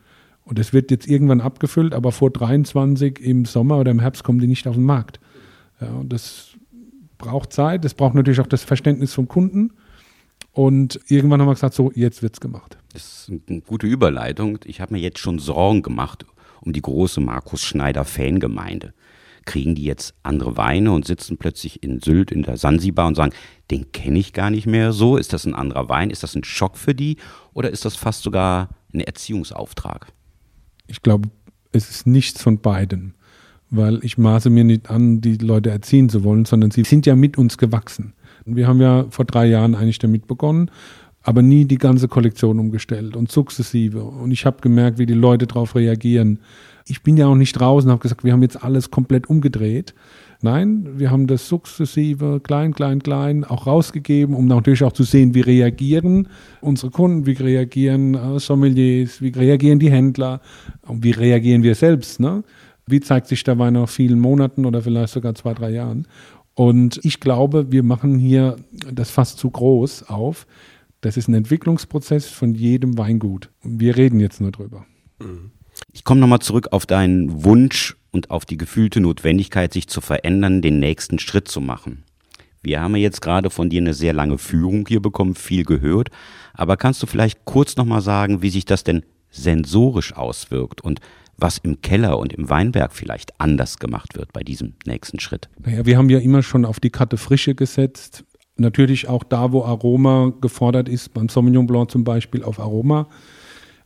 Und 0.46 0.60
es 0.60 0.72
wird 0.72 0.92
jetzt 0.92 1.08
irgendwann 1.08 1.42
abgefüllt, 1.42 1.96
aber 1.96 2.12
vor 2.12 2.30
23 2.30 3.20
im 3.20 3.46
Sommer 3.46 3.80
oder 3.80 3.90
im 3.90 4.00
Herbst 4.00 4.24
kommen 4.24 4.40
die 4.40 4.48
nicht 4.48 4.68
auf 4.68 4.76
den 4.76 4.84
Markt. 4.84 5.20
Ja, 5.82 5.90
und 5.90 6.14
das 6.14 6.55
braucht 7.18 7.54
Zeit, 7.54 7.84
das 7.86 7.94
braucht 7.94 8.16
natürlich 8.16 8.40
auch 8.40 8.48
das 8.48 8.64
Verständnis 8.64 9.14
vom 9.14 9.28
Kunden. 9.28 9.74
Und 10.52 11.00
irgendwann 11.08 11.42
haben 11.42 11.48
wir 11.48 11.54
gesagt, 11.54 11.74
so, 11.74 11.92
jetzt 11.94 12.22
wird's 12.22 12.40
gemacht. 12.40 12.78
Das 12.94 13.28
ist 13.30 13.32
eine 13.50 13.62
gute 13.62 13.88
Überleitung. 13.88 14.60
Ich 14.66 14.80
habe 14.80 14.94
mir 14.94 15.00
jetzt 15.00 15.20
schon 15.20 15.40
Sorgen 15.40 15.82
gemacht 15.82 16.26
um 16.62 16.74
die 16.74 16.82
große 16.82 17.22
Markus 17.22 17.62
Schneider 17.62 18.06
Fangemeinde 18.06 18.94
kriegen 19.46 19.76
die 19.76 19.84
jetzt 19.84 20.16
andere 20.24 20.58
Weine 20.58 20.92
und 20.92 21.06
sitzen 21.06 21.38
plötzlich 21.38 21.82
in 21.84 22.02
Sylt 22.02 22.32
in 22.32 22.44
der 22.44 22.58
Sansibar 22.58 23.08
und 23.08 23.16
sagen, 23.16 23.34
den 23.72 23.92
kenne 23.92 24.20
ich 24.20 24.34
gar 24.34 24.50
nicht 24.50 24.66
mehr 24.66 24.92
so. 24.92 25.18
Ist 25.18 25.34
das 25.34 25.46
ein 25.46 25.56
anderer 25.56 25.88
Wein? 25.88 26.10
Ist 26.10 26.24
das 26.24 26.36
ein 26.36 26.44
Schock 26.44 26.78
für 26.78 26.96
die? 26.96 27.18
Oder 27.54 27.70
ist 27.70 27.86
das 27.86 27.96
fast 27.96 28.24
sogar 28.24 28.70
ein 28.94 29.00
Erziehungsauftrag? 29.00 30.08
Ich 30.88 31.02
glaube, 31.02 31.30
es 31.72 31.90
ist 31.90 32.08
nichts 32.08 32.42
von 32.42 32.60
beiden. 32.60 33.14
Weil 33.70 34.00
ich 34.04 34.18
maße 34.18 34.50
mir 34.50 34.64
nicht 34.64 34.90
an, 34.90 35.22
die 35.22 35.38
Leute 35.38 35.72
erziehen 35.72 36.10
zu 36.10 36.24
wollen, 36.24 36.46
sondern 36.46 36.72
sie 36.72 36.84
sind 36.84 37.06
ja 37.06 37.16
mit 37.16 37.38
uns 37.38 37.58
gewachsen. 37.58 38.14
Wir 38.46 38.68
haben 38.68 38.80
ja 38.80 39.06
vor 39.10 39.26
drei 39.26 39.48
Jahren 39.48 39.76
eigentlich 39.76 40.00
damit 40.00 40.28
begonnen, 40.28 40.70
aber 41.24 41.42
nie 41.42 41.66
die 41.66 41.80
ganze 41.80 42.08
Kollektion 42.08 42.60
umgestellt 42.60 43.16
und 43.16 43.32
sukzessive. 43.32 44.04
Und 44.04 44.32
ich 44.32 44.46
habe 44.46 44.62
gemerkt, 44.62 45.00
wie 45.00 45.08
die 45.08 45.14
Leute 45.14 45.48
darauf 45.48 45.76
reagieren 45.76 46.40
ich 46.88 47.02
bin 47.02 47.18
ja 47.18 47.28
auch 47.28 47.36
nicht 47.36 47.54
draußen 47.54 47.90
habe 47.90 48.02
gesagt, 48.02 48.24
wir 48.24 48.32
haben 48.32 48.44
jetzt 48.44 48.64
alles 48.64 48.92
komplett 48.92 49.28
umgedreht. 49.28 49.94
Nein, 50.42 51.00
wir 51.00 51.10
haben 51.10 51.26
das 51.26 51.48
sukzessive, 51.48 52.40
klein, 52.44 52.74
klein, 52.74 53.02
klein 53.02 53.44
auch 53.44 53.66
rausgegeben, 53.66 54.36
um 54.36 54.46
natürlich 54.46 54.84
auch 54.84 54.92
zu 54.92 55.04
sehen, 55.04 55.34
wie 55.34 55.42
reagieren 55.42 56.28
unsere 56.62 56.92
Kunden, 56.92 57.26
wie 57.26 57.32
reagieren 57.32 58.14
äh, 58.14 58.40
Sommeliers, 58.40 59.22
wie 59.22 59.30
reagieren 59.30 59.80
die 59.80 59.90
Händler 59.90 60.42
und 60.84 61.04
wie 61.04 61.12
reagieren 61.12 61.64
wir 61.64 61.74
selbst. 61.74 62.20
Ne? 62.20 62.44
Wie 62.88 63.00
zeigt 63.00 63.28
sich 63.28 63.44
der 63.44 63.58
Wein 63.58 63.74
nach 63.74 63.90
vielen 63.90 64.20
Monaten 64.20 64.66
oder 64.66 64.82
vielleicht 64.82 65.14
sogar 65.14 65.34
zwei, 65.36 65.54
drei 65.54 65.72
Jahren? 65.72 66.08
Und 66.54 67.00
ich 67.04 67.20
glaube, 67.20 67.72
wir 67.72 67.84
machen 67.84 68.18
hier 68.18 68.56
das 68.92 69.10
fast 69.10 69.40
zu 69.40 69.50
groß 69.50 70.10
auf. 70.10 70.48
Das 71.02 71.18
ist 71.18 71.28
ein 71.28 71.34
Entwicklungsprozess 71.34 72.28
von 72.28 72.56
jedem 72.56 72.98
Weingut. 72.98 73.52
Wir 73.62 73.98
reden 73.98 74.20
jetzt 74.20 74.40
nur 74.40 74.52
drüber. 74.52 74.86
Ich 75.92 76.04
komme 76.04 76.22
nochmal 76.22 76.40
zurück 76.40 76.70
auf 76.72 76.86
deinen 76.86 77.44
Wunsch 77.44 77.96
und 78.12 78.30
auf 78.30 78.46
die 78.46 78.58
gefühlte 78.58 79.02
Notwendigkeit, 79.02 79.74
sich 79.74 79.88
zu 79.88 80.00
verändern, 80.00 80.62
den 80.62 80.80
nächsten 80.80 81.20
Schritt 81.20 81.48
zu 81.48 81.62
machen. 81.62 82.04
Wir 82.62 82.82
haben 82.82 82.96
ja 82.96 83.02
jetzt 83.02 83.22
gerade 83.22 83.50
von 83.50 83.70
dir 83.70 83.82
eine 83.82 83.94
sehr 83.94 84.14
lange 84.14 84.38
Führung 84.38 84.86
hier 84.88 85.02
bekommen, 85.02 85.36
viel 85.36 85.66
gehört. 85.66 86.10
Aber 86.54 86.78
kannst 86.78 87.04
du 87.04 87.08
vielleicht 87.08 87.46
kurz 87.46 87.76
nochmal 87.76 88.02
sagen, 88.02 88.42
wie 88.42 88.50
sich 88.50 88.66
das 88.66 88.84
denn 88.84 89.04
sensorisch 89.30 90.14
auswirkt 90.14 90.82
und 90.82 91.02
was 91.38 91.58
im 91.60 91.82
Keller 91.82 92.18
und 92.20 92.34
im 92.34 92.50
Weinberg 92.50 92.94
vielleicht 92.94 93.40
anders 93.40 93.78
gemacht 93.78 94.16
wird 94.16 94.32
bei 94.34 94.42
diesem 94.42 94.74
nächsten 94.86 95.20
Schritt? 95.20 95.50
Naja, 95.64 95.86
wir 95.86 95.98
haben 95.98 96.10
ja 96.10 96.20
immer 96.20 96.44
schon 96.44 96.66
auf 96.66 96.80
die 96.80 96.90
Karte 96.90 97.18
Frische 97.18 97.56
gesetzt. 97.56 98.24
Natürlich 98.58 99.10
auch 99.10 99.24
da, 99.24 99.52
wo 99.52 99.64
Aroma 99.64 100.32
gefordert 100.40 100.88
ist, 100.88 101.14
beim 101.14 101.28
Sauvignon 101.28 101.68
Blanc 101.68 101.92
zum 101.92 102.04
Beispiel 102.04 102.44
auf 102.44 102.60
Aroma. 102.60 103.08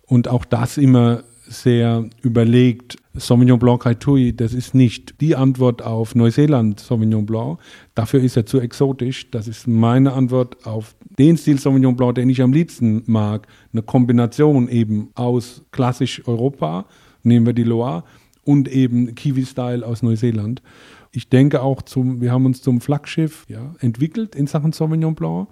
Und 0.05 0.27
auch 0.27 0.45
das 0.45 0.77
immer 0.77 1.23
sehr 1.49 2.07
überlegt. 2.21 2.97
Sauvignon 3.15 3.59
Blanc 3.59 3.81
Kai 3.81 3.95
Tui, 3.95 4.35
das 4.35 4.53
ist 4.53 4.75
nicht 4.75 5.19
die 5.19 5.35
Antwort 5.35 5.81
auf 5.81 6.15
Neuseeland 6.15 6.79
Sauvignon 6.79 7.25
Blanc. 7.25 7.59
Dafür 7.95 8.21
ist 8.21 8.37
er 8.37 8.45
zu 8.45 8.59
exotisch. 8.59 9.31
Das 9.31 9.47
ist 9.47 9.67
meine 9.67 10.13
Antwort 10.13 10.65
auf 10.65 10.95
den 11.17 11.37
Stil 11.37 11.59
Sauvignon 11.59 11.95
Blanc, 11.95 12.15
den 12.15 12.29
ich 12.29 12.41
am 12.41 12.53
liebsten 12.53 13.03
mag. 13.07 13.47
Eine 13.73 13.81
Kombination 13.81 14.69
eben 14.69 15.09
aus 15.15 15.63
klassisch 15.71 16.21
Europa, 16.27 16.85
nehmen 17.23 17.45
wir 17.45 17.53
die 17.53 17.63
Loire, 17.63 18.03
und 18.49 18.67
eben 18.67 19.13
Kiwi-Style 19.13 19.85
aus 19.85 20.01
Neuseeland. 20.01 20.63
Ich 21.11 21.29
denke 21.29 21.61
auch 21.61 21.81
zum, 21.83 22.19
wir 22.19 22.31
haben 22.31 22.45
uns 22.45 22.61
zum 22.63 22.81
Flaggschiff 22.81 23.45
ja, 23.47 23.75
entwickelt 23.79 24.35
in 24.35 24.47
Sachen 24.47 24.71
Sauvignon 24.71 25.13
Blanc. 25.13 25.47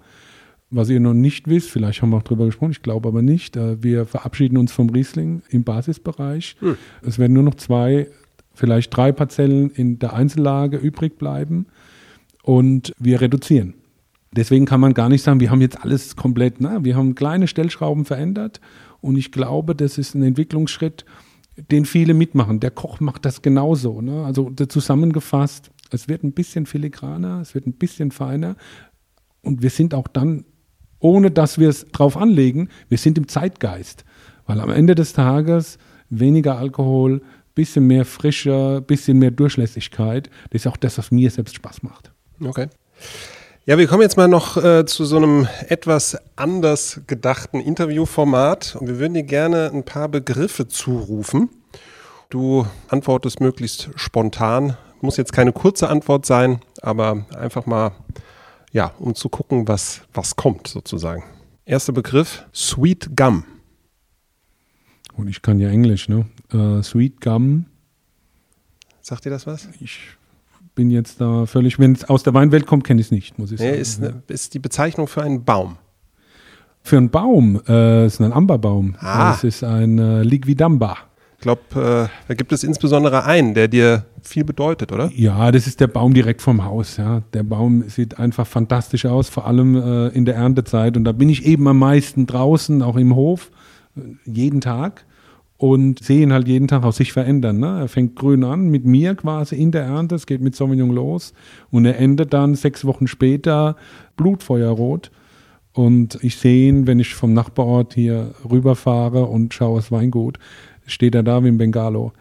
Was 0.70 0.90
ihr 0.90 0.98
noch 0.98 1.14
nicht 1.14 1.48
wisst, 1.48 1.70
vielleicht 1.70 2.02
haben 2.02 2.10
wir 2.10 2.18
auch 2.18 2.22
drüber 2.22 2.46
gesprochen, 2.46 2.72
ich 2.72 2.82
glaube 2.82 3.08
aber 3.08 3.22
nicht, 3.22 3.56
äh, 3.56 3.82
wir 3.82 4.04
verabschieden 4.04 4.58
uns 4.58 4.72
vom 4.72 4.90
Riesling 4.90 5.42
im 5.48 5.64
Basisbereich. 5.64 6.56
Hm. 6.58 6.76
Es 7.02 7.18
werden 7.18 7.32
nur 7.32 7.44
noch 7.44 7.54
zwei, 7.54 8.08
vielleicht 8.52 8.94
drei 8.96 9.12
Parzellen 9.12 9.70
in 9.70 9.98
der 9.98 10.12
Einzellage 10.12 10.76
übrig 10.76 11.18
bleiben 11.18 11.66
und 12.42 12.92
wir 12.98 13.20
reduzieren. 13.20 13.74
Deswegen 14.32 14.66
kann 14.66 14.80
man 14.80 14.92
gar 14.92 15.08
nicht 15.08 15.22
sagen, 15.22 15.40
wir 15.40 15.50
haben 15.50 15.62
jetzt 15.62 15.82
alles 15.82 16.16
komplett, 16.16 16.56
na, 16.58 16.84
wir 16.84 16.96
haben 16.96 17.14
kleine 17.14 17.46
Stellschrauben 17.46 18.04
verändert 18.04 18.60
und 19.00 19.16
ich 19.16 19.32
glaube, 19.32 19.74
das 19.74 19.96
ist 19.96 20.14
ein 20.14 20.22
Entwicklungsschritt, 20.22 21.06
den 21.70 21.84
viele 21.84 22.14
mitmachen. 22.14 22.60
Der 22.60 22.70
Koch 22.70 23.00
macht 23.00 23.24
das 23.24 23.42
genauso. 23.42 24.00
Ne? 24.00 24.24
Also 24.24 24.50
zusammengefasst, 24.50 25.70
es 25.90 26.08
wird 26.08 26.22
ein 26.22 26.32
bisschen 26.32 26.66
filigraner, 26.66 27.40
es 27.40 27.54
wird 27.54 27.66
ein 27.66 27.72
bisschen 27.72 28.10
feiner 28.10 28.56
und 29.42 29.62
wir 29.62 29.70
sind 29.70 29.94
auch 29.94 30.08
dann 30.08 30.44
ohne 31.00 31.30
dass 31.30 31.58
wir 31.58 31.68
es 31.68 31.86
drauf 31.92 32.16
anlegen, 32.16 32.68
wir 32.88 32.98
sind 32.98 33.18
im 33.18 33.28
Zeitgeist. 33.28 34.04
Weil 34.46 34.60
am 34.60 34.70
Ende 34.70 34.94
des 34.94 35.12
Tages 35.12 35.78
weniger 36.10 36.58
Alkohol, 36.58 37.22
bisschen 37.54 37.86
mehr 37.86 38.04
Frische, 38.04 38.82
bisschen 38.86 39.18
mehr 39.18 39.30
Durchlässigkeit, 39.30 40.30
das 40.50 40.62
ist 40.62 40.66
auch 40.66 40.76
das, 40.76 40.98
was 40.98 41.10
mir 41.10 41.30
selbst 41.30 41.54
Spaß 41.56 41.82
macht. 41.82 42.12
Okay. 42.42 42.68
Ja, 43.68 43.76
wir 43.76 43.86
kommen 43.86 44.00
jetzt 44.00 44.16
mal 44.16 44.28
noch 44.28 44.56
äh, 44.56 44.86
zu 44.86 45.04
so 45.04 45.18
einem 45.18 45.46
etwas 45.68 46.16
anders 46.36 47.02
gedachten 47.06 47.60
Interviewformat 47.60 48.76
und 48.80 48.88
wir 48.88 48.98
würden 48.98 49.12
dir 49.12 49.24
gerne 49.24 49.70
ein 49.70 49.84
paar 49.84 50.08
Begriffe 50.08 50.68
zurufen. 50.68 51.50
Du 52.30 52.66
antwortest 52.88 53.40
möglichst 53.40 53.90
spontan. 53.96 54.78
Muss 55.02 55.18
jetzt 55.18 55.34
keine 55.34 55.52
kurze 55.52 55.90
Antwort 55.90 56.24
sein, 56.24 56.60
aber 56.80 57.26
einfach 57.36 57.66
mal 57.66 57.92
ja, 58.72 58.94
um 58.98 59.14
zu 59.14 59.28
gucken, 59.28 59.68
was, 59.68 60.00
was 60.14 60.34
kommt 60.36 60.66
sozusagen. 60.66 61.22
Erster 61.66 61.92
Begriff, 61.92 62.46
Sweet 62.54 63.18
Gum. 63.18 63.44
Und 65.14 65.28
ich 65.28 65.42
kann 65.42 65.58
ja 65.58 65.68
Englisch, 65.68 66.08
ne? 66.08 66.24
Uh, 66.54 66.82
Sweet 66.82 67.20
Gum. 67.20 67.66
Sagt 69.02 69.26
dir 69.26 69.30
das 69.30 69.46
was? 69.46 69.68
Ich 69.78 70.16
bin 70.78 70.92
jetzt 70.92 71.20
da 71.20 71.44
völlig, 71.44 71.80
wenn 71.80 71.90
es 71.90 72.08
aus 72.08 72.22
der 72.22 72.34
Weinwelt 72.34 72.64
kommt, 72.64 72.84
kenne 72.84 73.00
ich 73.00 73.08
es 73.08 73.10
nicht, 73.10 73.36
muss 73.36 73.50
ich 73.50 73.58
nee, 73.58 73.70
sagen. 73.70 73.80
Ist, 73.80 74.00
ne, 74.00 74.22
ist 74.28 74.54
die 74.54 74.60
Bezeichnung 74.60 75.08
für 75.08 75.24
einen 75.24 75.44
Baum. 75.44 75.76
Für 76.84 76.98
einen 76.98 77.10
Baum, 77.10 77.60
äh, 77.66 78.06
ist 78.06 78.20
ein 78.20 78.32
Amberbaum. 78.32 78.94
Ah. 79.00 79.32
Das 79.32 79.42
ist 79.42 79.64
ein 79.64 79.98
äh, 79.98 80.22
Liquidamba. 80.22 80.96
Ich 81.36 81.42
glaube, 81.42 81.62
äh, 81.74 82.28
da 82.28 82.34
gibt 82.34 82.52
es 82.52 82.62
insbesondere 82.62 83.24
einen, 83.24 83.54
der 83.54 83.66
dir 83.66 84.04
viel 84.22 84.44
bedeutet, 84.44 84.92
oder? 84.92 85.10
Ja, 85.12 85.50
das 85.50 85.66
ist 85.66 85.80
der 85.80 85.88
Baum 85.88 86.14
direkt 86.14 86.42
vom 86.42 86.64
Haus. 86.64 86.96
Ja. 86.96 87.22
Der 87.32 87.42
Baum 87.42 87.88
sieht 87.88 88.16
einfach 88.20 88.46
fantastisch 88.46 89.04
aus, 89.04 89.28
vor 89.28 89.48
allem 89.48 89.74
äh, 89.74 90.08
in 90.10 90.26
der 90.26 90.36
Erntezeit. 90.36 90.96
Und 90.96 91.02
da 91.02 91.10
bin 91.10 91.28
ich 91.28 91.44
eben 91.44 91.66
am 91.66 91.80
meisten 91.80 92.28
draußen, 92.28 92.82
auch 92.82 92.96
im 92.96 93.16
Hof, 93.16 93.50
äh, 93.96 94.02
jeden 94.26 94.60
Tag 94.60 95.04
und 95.58 96.02
sehe 96.02 96.22
ihn 96.22 96.32
halt 96.32 96.46
jeden 96.46 96.68
Tag 96.68 96.84
auch 96.84 96.92
sich 96.92 97.12
verändern. 97.12 97.58
Ne? 97.58 97.80
Er 97.80 97.88
fängt 97.88 98.14
grün 98.14 98.44
an, 98.44 98.68
mit 98.68 98.84
mir 98.84 99.16
quasi 99.16 99.56
in 99.56 99.72
der 99.72 99.82
Ernte, 99.82 100.14
es 100.14 100.26
geht 100.26 100.40
mit 100.40 100.54
Sauvignon 100.54 100.90
los 100.90 101.34
und 101.70 101.84
er 101.84 101.98
endet 101.98 102.32
dann 102.32 102.54
sechs 102.54 102.84
Wochen 102.84 103.08
später 103.08 103.76
blutfeuerrot. 104.16 105.10
Und 105.72 106.18
ich 106.22 106.36
sehe 106.36 106.68
ihn, 106.68 106.86
wenn 106.86 107.00
ich 107.00 107.14
vom 107.14 107.32
Nachbarort 107.34 107.94
hier 107.94 108.34
rüberfahre 108.48 109.26
und 109.26 109.52
schaue 109.52 109.78
das 109.80 109.92
Weingut, 109.92 110.38
steht 110.86 111.14
er 111.14 111.24
da 111.24 111.42
wie 111.42 111.48
ein 111.48 111.58
Bengalo. 111.58 112.12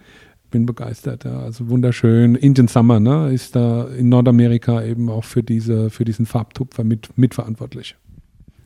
Bin 0.49 0.65
begeistert, 0.65 1.25
ja. 1.25 1.39
Also 1.39 1.69
wunderschön. 1.69 2.35
Indian 2.35 2.67
Summer, 2.67 2.99
ne, 2.99 3.31
ist 3.33 3.55
da 3.55 3.87
in 3.87 4.09
Nordamerika 4.09 4.83
eben 4.83 5.09
auch 5.09 5.25
für 5.25 5.43
diese, 5.43 5.89
für 5.89 6.05
diesen 6.05 6.25
Farbtupfer 6.25 6.83
mit, 6.83 7.17
mitverantwortlich. 7.17 7.95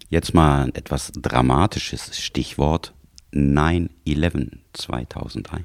Jetzt 0.09 0.33
mal 0.33 0.63
ein 0.63 0.75
etwas 0.75 1.11
dramatisches 1.13 2.17
Stichwort. 2.17 2.93
9-11 3.33 4.49
2001. 4.73 5.63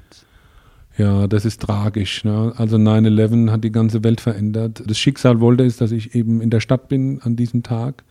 Ja, 0.97 1.27
das 1.27 1.45
ist 1.45 1.61
tragisch. 1.61 2.23
Ne? 2.23 2.53
Also 2.57 2.77
9-11 2.77 3.51
hat 3.51 3.63
die 3.63 3.71
ganze 3.71 4.03
Welt 4.03 4.19
verändert. 4.19 4.83
Das 4.85 4.97
Schicksal 4.97 5.39
wollte 5.39 5.63
es, 5.63 5.77
dass 5.77 5.91
ich 5.91 6.15
eben 6.15 6.41
in 6.41 6.49
der 6.49 6.59
Stadt 6.59 6.87
bin 6.87 7.21
an 7.21 7.35
diesem 7.35 7.61
Tag. 7.61 8.03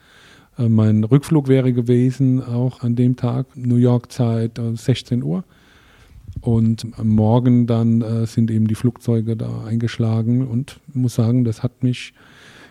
Äh, 0.56 0.68
mein 0.68 1.02
Rückflug 1.02 1.48
wäre 1.48 1.72
gewesen, 1.72 2.42
auch 2.42 2.82
an 2.82 2.94
dem 2.94 3.16
Tag, 3.16 3.46
New 3.56 3.76
York 3.76 4.12
Zeit, 4.12 4.60
16 4.75 5.22
Uhr. 5.22 5.44
Und 6.40 6.86
am 6.96 7.08
Morgen 7.08 7.66
dann 7.66 8.02
äh, 8.02 8.26
sind 8.26 8.50
eben 8.50 8.68
die 8.68 8.75
Flugzeuge 8.75 9.36
da 9.36 9.64
eingeschlagen 9.64 10.46
und 10.46 10.80
muss 10.92 11.14
sagen, 11.14 11.44
das 11.44 11.62
hat 11.62 11.82
mich, 11.82 12.12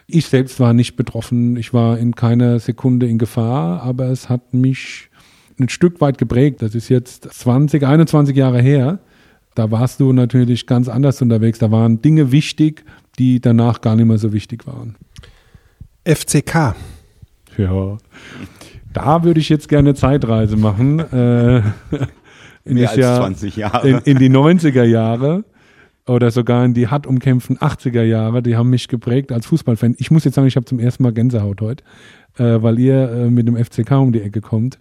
ich 0.08 0.28
selbst 0.28 0.60
war 0.60 0.74
nicht 0.74 0.96
betroffen, 0.96 1.58
ich 1.58 1.74
war 1.74 1.98
in 1.98 2.16
keiner 2.16 2.60
Sekunde 2.60 3.08
in 3.08 3.18
Gefahr, 3.18 3.82
aber 3.82 4.06
es 4.06 4.30
hat 4.30 4.54
mich 4.54 5.10
ein 5.60 5.70
Stück 5.70 6.02
weit 6.02 6.18
geprägt. 6.18 6.62
Das 6.62 6.76
ist 6.76 6.90
jetzt 6.90 7.32
20, 7.32 7.84
21 7.84 8.36
Jahre 8.36 8.62
her. 8.62 9.00
Da 9.56 9.72
warst 9.72 10.00
du 10.00 10.12
natürlich 10.12 10.68
ganz 10.68 10.90
anders 10.90 11.22
unterwegs. 11.22 11.60
Da 11.60 11.72
waren 11.72 12.02
Dinge 12.02 12.32
wichtig, 12.32 12.84
die 13.18 13.40
danach 13.40 13.82
gar 13.82 13.96
nicht 13.96 14.06
mehr 14.06 14.18
so 14.18 14.34
wichtig 14.34 14.68
waren. 14.68 14.96
FCK. 16.04 16.76
Ja, 17.58 17.98
da 18.94 19.24
würde 19.24 19.40
ich 19.40 19.50
jetzt 19.50 19.70
gerne 19.70 19.94
Zeitreise 19.94 20.58
machen. 20.58 21.00
Äh, 21.00 21.58
in 21.58 21.64
Mehr 22.76 22.90
als 22.90 22.98
Jahr, 22.98 23.18
20 23.18 23.56
Jahre. 23.56 23.90
In, 23.90 23.98
in 24.00 24.18
die 24.18 24.30
90er 24.30 24.84
Jahre 24.84 25.46
oder 26.08 26.32
sogar 26.32 26.64
in 26.66 26.74
die 26.74 26.88
hart 26.88 27.08
umkämpften 27.08 27.58
80er 27.58 28.04
Jahre, 28.04 28.44
die 28.44 28.56
haben 28.56 28.70
mich 28.70 28.88
geprägt 28.88 29.32
als 29.32 29.48
Fußballfan. 29.48 29.96
Ich 29.98 30.12
muss 30.12 30.24
jetzt 30.24 30.36
sagen, 30.36 30.48
ich 30.48 30.56
habe 30.56 30.66
zum 30.66 30.80
ersten 30.80 31.04
Mal 31.04 31.14
Gänsehaut 31.14 31.62
heute, 31.62 31.84
äh, 32.38 32.62
weil 32.62 32.78
ihr 32.80 33.10
äh, 33.10 33.30
mit 33.30 33.48
dem 33.48 33.58
FCK 33.58 33.92
um 33.92 34.12
die 34.12 34.22
Ecke 34.22 34.42
kommt. 34.42 34.80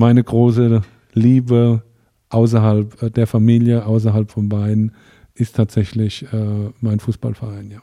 Meine 0.00 0.22
große 0.22 0.82
Liebe 1.12 1.82
außerhalb 2.28 3.02
äh, 3.02 3.10
der 3.10 3.26
Familie, 3.26 3.84
außerhalb 3.84 4.30
vom 4.30 4.50
Wein, 4.52 4.92
ist 5.34 5.56
tatsächlich 5.56 6.24
äh, 6.32 6.70
mein 6.80 7.00
Fußballverein, 7.00 7.72
ja. 7.72 7.80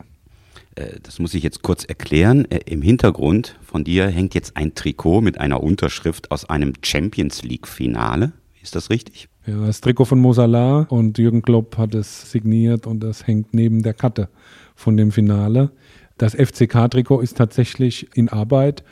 Äh, 0.75 1.01
Das 1.03 1.19
muss 1.19 1.33
ich 1.33 1.43
jetzt 1.43 1.61
kurz 1.61 1.83
erklären. 1.83 2.49
Äh, 2.49 2.61
Im 2.67 2.81
Hintergrund 2.81 3.59
von 3.61 3.83
dir 3.83 4.07
hängt 4.07 4.33
jetzt 4.33 4.55
ein 4.55 4.73
Trikot 4.75 5.19
mit 5.19 5.41
einer 5.41 5.61
Unterschrift 5.61 6.31
aus 6.31 6.45
einem 6.45 6.71
Champions 6.81 7.43
League-Finale. 7.43 8.31
Ist 8.63 8.75
das 8.75 8.89
richtig? 8.89 9.27
Ja, 9.45 9.65
das 9.65 9.81
Trikot 9.81 10.05
von 10.05 10.19
Mosala 10.19 10.83
und 10.83 11.17
Jürgen 11.17 11.41
Klopp 11.41 11.77
hat 11.77 11.95
es 11.95 12.31
signiert 12.31 12.87
und 12.87 13.01
das 13.01 13.27
hängt 13.27 13.53
neben 13.53 13.83
der 13.83 13.93
Karte 13.93 14.29
von 14.73 14.95
dem 14.95 15.11
Finale. 15.11 15.69
Das 16.17 16.33
FCK-Trikot 16.33 17.19
ist 17.19 17.35
tatsächlich 17.35 18.07
in 18.15 18.29
Arbeit. 18.29 18.85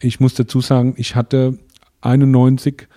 Ich 0.00 0.18
muss 0.18 0.32
dazu 0.32 0.62
sagen, 0.62 0.94
ich 0.96 1.14
hatte 1.14 1.58
91, 2.00 2.88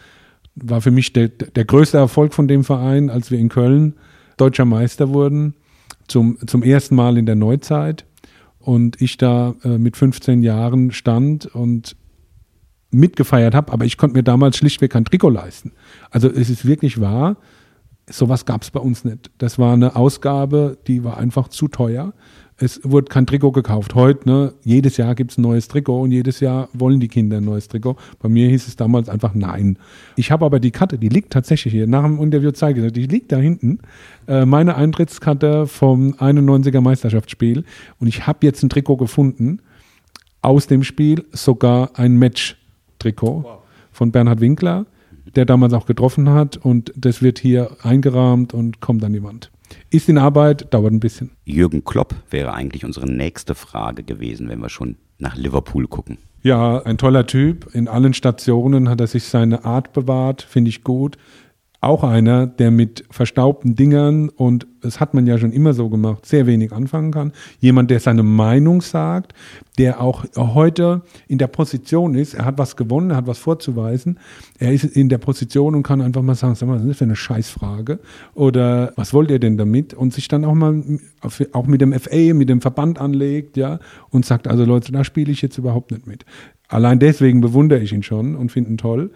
war 0.56 0.82
für 0.82 0.92
mich 0.92 1.14
der, 1.14 1.30
der 1.30 1.66
größte 1.66 1.98
Erfolg 1.98 2.34
von 2.34 2.48
dem 2.48 2.64
Verein, 2.64 3.10
als 3.10 3.32
wir 3.32 3.40
in 3.40 3.50
Köln 3.50 3.96
deutscher 4.38 4.66
Meister 4.66 5.10
wurden, 5.10 5.56
zum, 6.08 6.38
zum 6.46 6.64
ersten 6.64 6.96
Mal 6.96 7.18
in 7.18 7.26
der 7.26 7.36
Neuzeit. 7.36 8.06
Und 8.60 9.02
ich 9.02 9.18
da 9.18 9.56
äh, 9.64 9.78
mit 9.78 9.98
15 9.98 10.42
Jahren 10.42 10.92
stand 10.92 11.48
und 11.48 11.98
mitgefeiert 12.92 13.56
habe, 13.56 13.74
aber 13.74 13.86
ich 13.86 13.98
konnte 13.98 14.16
mir 14.16 14.24
damals 14.24 14.58
schlichtweg 14.58 14.92
kein 14.92 15.04
Trikot 15.04 15.30
leisten. 15.30 15.74
Also 16.12 16.30
es 16.30 16.50
ist 16.50 16.66
wirklich 16.66 17.02
wahr, 17.02 17.38
sowas 18.10 18.46
gab 18.46 18.62
es 18.62 18.72
bei 18.72 18.80
uns 18.80 19.04
nicht. 19.04 19.32
Das 19.38 19.60
war 19.60 19.74
eine 19.74 19.96
Ausgabe, 19.96 20.78
die 20.88 21.04
war 21.04 21.18
einfach 21.18 21.48
zu 21.48 21.68
teuer. 21.68 22.14
Es 22.58 22.80
wurde 22.84 23.08
kein 23.08 23.26
Trikot 23.26 23.52
gekauft. 23.52 23.96
Heute, 23.96 24.30
ne, 24.30 24.54
jedes 24.64 24.98
Jahr 24.98 25.16
gibt 25.16 25.32
es 25.32 25.38
ein 25.38 25.42
neues 25.42 25.68
Trikot 25.68 26.02
und 26.02 26.12
jedes 26.12 26.40
Jahr 26.40 26.70
wollen 26.74 27.00
die 27.00 27.08
Kinder 27.08 27.38
ein 27.38 27.46
neues 27.46 27.68
Trikot. 27.68 27.98
Bei 28.20 28.30
mir 28.30 28.48
hieß 28.50 28.68
es 28.68 28.76
damals 28.76 29.10
einfach 29.10 29.34
nein. 29.34 29.78
Ich 30.16 30.32
habe 30.32 30.46
aber 30.46 30.60
die 30.60 30.72
Karte, 30.72 30.98
die 30.98 31.10
liegt 31.10 31.34
tatsächlich 31.34 31.74
hier, 31.74 31.88
nach 31.88 32.04
dem 32.04 32.20
Interview 32.22 32.52
zeige 32.52 32.86
ich, 32.86 32.94
die 32.94 33.08
liegt 33.08 33.32
da 33.32 33.38
hinten. 33.38 33.80
Äh, 34.28 34.46
meine 34.46 34.76
Eintrittskarte 34.76 35.68
vom 35.68 36.14
91er 36.14 36.82
Meisterschaftsspiel. 36.82 37.64
Und 38.00 38.08
ich 38.08 38.28
habe 38.28 38.40
jetzt 38.46 38.64
ein 38.64 38.70
Trikot 38.70 38.98
gefunden 38.98 39.60
aus 40.42 40.68
dem 40.68 40.84
Spiel, 40.84 41.26
sogar 41.32 41.98
ein 41.98 42.18
Match-Trikot 42.18 43.44
wow. 43.44 43.60
von 43.92 44.12
Bernhard 44.12 44.42
Winkler, 44.42 44.86
der 45.36 45.46
damals 45.46 45.74
auch 45.74 45.86
getroffen 45.86 46.30
hat. 46.30 46.58
Und 46.58 46.94
das 46.96 47.22
wird 47.22 47.40
hier 47.40 47.78
eingerahmt 47.82 48.54
und 48.54 48.80
kommt 48.80 49.04
an 49.04 49.14
die 49.14 49.24
Wand. 49.24 49.53
Ist 49.90 50.10
in 50.10 50.18
Arbeit, 50.18 50.74
dauert 50.74 50.94
ein 50.94 51.00
bisschen. 51.00 51.32
Jürgen 51.46 51.84
Klopp 51.84 52.16
wäre 52.30 52.54
eigentlich 52.54 52.86
unsere 52.86 53.10
nächste 53.10 53.56
Frage 53.56 54.04
gewesen, 54.04 54.50
wenn 54.50 54.60
wir 54.60 54.70
schon 54.70 54.98
nach 55.20 55.36
Liverpool 55.36 55.88
gucken. 55.88 56.18
Ja, 56.42 56.82
ein 56.84 56.98
toller 56.98 57.26
Typ. 57.26 57.74
In 57.74 57.88
allen 57.88 58.14
Stationen 58.14 58.90
hat 58.90 59.00
er 59.00 59.08
sich 59.08 59.24
seine 59.24 59.64
Art 59.64 59.94
bewahrt, 59.94 60.42
finde 60.42 60.70
ich 60.70 60.84
gut 60.84 61.18
auch 61.84 62.04
einer, 62.04 62.48
der 62.48 62.72
mit 62.72 63.06
verstaubten 63.10 63.76
Dingern 63.76 64.30
und 64.30 64.68
das 64.82 65.00
hat 65.00 65.14
man 65.14 65.26
ja 65.26 65.38
schon 65.38 65.52
immer 65.52 65.74
so 65.74 65.90
gemacht, 65.90 66.26
sehr 66.26 66.46
wenig 66.46 66.72
anfangen 66.72 67.12
kann. 67.12 67.32
Jemand, 67.60 67.90
der 67.90 68.00
seine 68.00 68.24
Meinung 68.24 68.82
sagt, 68.82 69.34
der 69.78 70.02
auch 70.02 70.26
heute 70.36 71.02
in 71.28 71.38
der 71.38 71.48
Position 71.48 72.16
ist, 72.16 72.34
er 72.34 72.46
hat 72.46 72.58
was 72.58 72.76
gewonnen, 72.76 73.12
er 73.12 73.18
hat 73.18 73.28
was 73.28 73.38
vorzuweisen, 73.38 74.20
er 74.60 74.74
ist 74.74 74.84
in 74.84 75.10
der 75.10 75.18
Position 75.18 75.76
und 75.76 75.84
kann 75.84 76.02
einfach 76.02 76.22
mal 76.22 76.36
sagen, 76.36 76.56
sag 76.56 76.68
mal, 76.68 76.76
was 76.76 76.82
ist 76.84 76.90
das 76.90 76.98
für 76.98 77.04
eine 77.06 77.16
Scheißfrage? 77.16 78.00
Oder 78.34 78.94
was 78.96 79.14
wollt 79.14 79.32
ihr 79.32 79.40
denn 79.40 79.58
damit? 79.58 79.94
Und 79.94 80.14
sich 80.14 80.28
dann 80.28 80.46
auch 80.46 80.54
mal 80.54 80.84
auch 81.54 81.68
mit 81.68 81.82
dem 81.82 81.94
FA, 81.94 82.34
mit 82.34 82.50
dem 82.50 82.62
Verband 82.62 83.00
anlegt, 83.00 83.58
ja, 83.58 83.80
und 84.10 84.26
sagt, 84.26 84.48
also 84.48 84.66
Leute, 84.66 84.92
da 84.92 85.04
spiele 85.04 85.32
ich 85.32 85.42
jetzt 85.42 85.58
überhaupt 85.58 85.92
nicht 85.92 86.08
mit. 86.08 86.26
Allein 86.68 87.00
deswegen 87.00 87.42
bewundere 87.42 87.80
ich 87.80 87.94
ihn 87.94 88.04
schon 88.04 88.36
und 88.36 88.52
finde 88.52 88.72
ihn 88.72 88.78
toll 88.78 89.12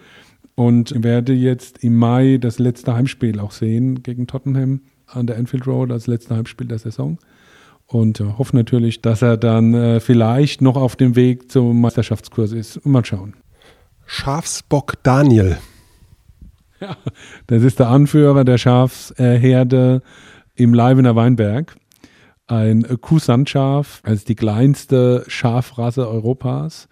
und 0.58 1.04
werde 1.04 1.34
jetzt 1.34 1.84
im 1.84 1.96
Mai 1.96 2.40
das 2.42 2.58
letzte 2.58 2.96
Heimspiel 2.96 3.40
auch 3.40 3.52
sehen 3.52 4.02
gegen 4.02 4.26
Tottenham 4.26 4.82
an 5.06 5.28
der 5.28 5.38
Enfield 5.38 5.68
Road 5.68 5.92
als 5.92 6.08
letzte 6.08 6.36
Heimspiel 6.36 6.66
der 6.66 6.80
Saison. 6.80 7.20
Und 7.86 8.20
äh, 8.20 8.26
hoffe 8.40 8.56
natürlich, 8.56 9.02
dass 9.04 9.22
er 9.22 9.38
dann 9.38 9.76
äh, 9.76 10.00
vielleicht 10.00 10.64
noch 10.64 10.76
auf 10.76 10.96
dem 10.96 11.16
Weg 11.16 11.52
zum 11.52 11.80
Meisterschaftskurs 11.80 12.54
ist. 12.54 12.84
Mal 12.88 13.06
schauen. 13.06 13.36
Schafsbock 14.06 14.96
Daniel. 15.04 15.58
Ja, 16.80 16.96
das 17.48 17.64
ist 17.64 17.80
der 17.80 17.90
Anführer 17.90 18.44
der 18.44 18.60
Schafsherde 18.60 20.04
im 20.54 20.76
Leibener 20.76 21.16
Weinberg. 21.16 21.76
Ein 22.46 22.84
Kuhsandschaf, 23.02 24.02
also 24.04 24.24
die 24.24 24.36
kleinste 24.36 25.24
Schafrasse 25.26 26.08
Europas 26.08 26.88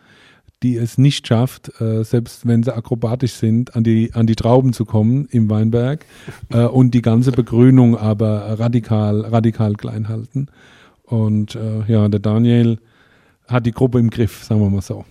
die 0.65 0.77
es 0.77 0.98
nicht 0.98 1.27
schafft, 1.27 1.79
äh, 1.79 2.03
selbst 2.03 2.48
wenn 2.48 2.63
sie 2.63 2.75
akrobatisch 2.75 3.34
sind, 3.34 3.75
an 3.75 3.84
die, 3.84 4.12
an 4.13 4.25
die 4.25 4.36
Trauben 4.36 4.74
zu 4.74 4.84
kommen 4.84 5.27
im 5.29 5.48
Weinberg 5.48 6.05
äh, 6.51 6.63
und 6.63 6.95
die 6.95 7.03
ganze 7.03 7.31
Begrünung 7.31 7.95
aber 7.95 8.60
radikal, 8.60 9.22
radikal 9.22 9.75
klein 9.75 10.10
halten. 10.10 10.48
Und 11.03 11.53
äh, 11.53 11.84
ja, 11.88 12.07
der 12.10 12.19
Daniel 12.19 12.79
hat 13.48 13.67
die 13.67 13.74
Gruppe 13.74 14.00
im 14.00 14.10
Griff, 14.10 14.43
sagen 14.43 14.60
wir 14.60 14.69
mal 14.72 14.81
so. 14.81 15.05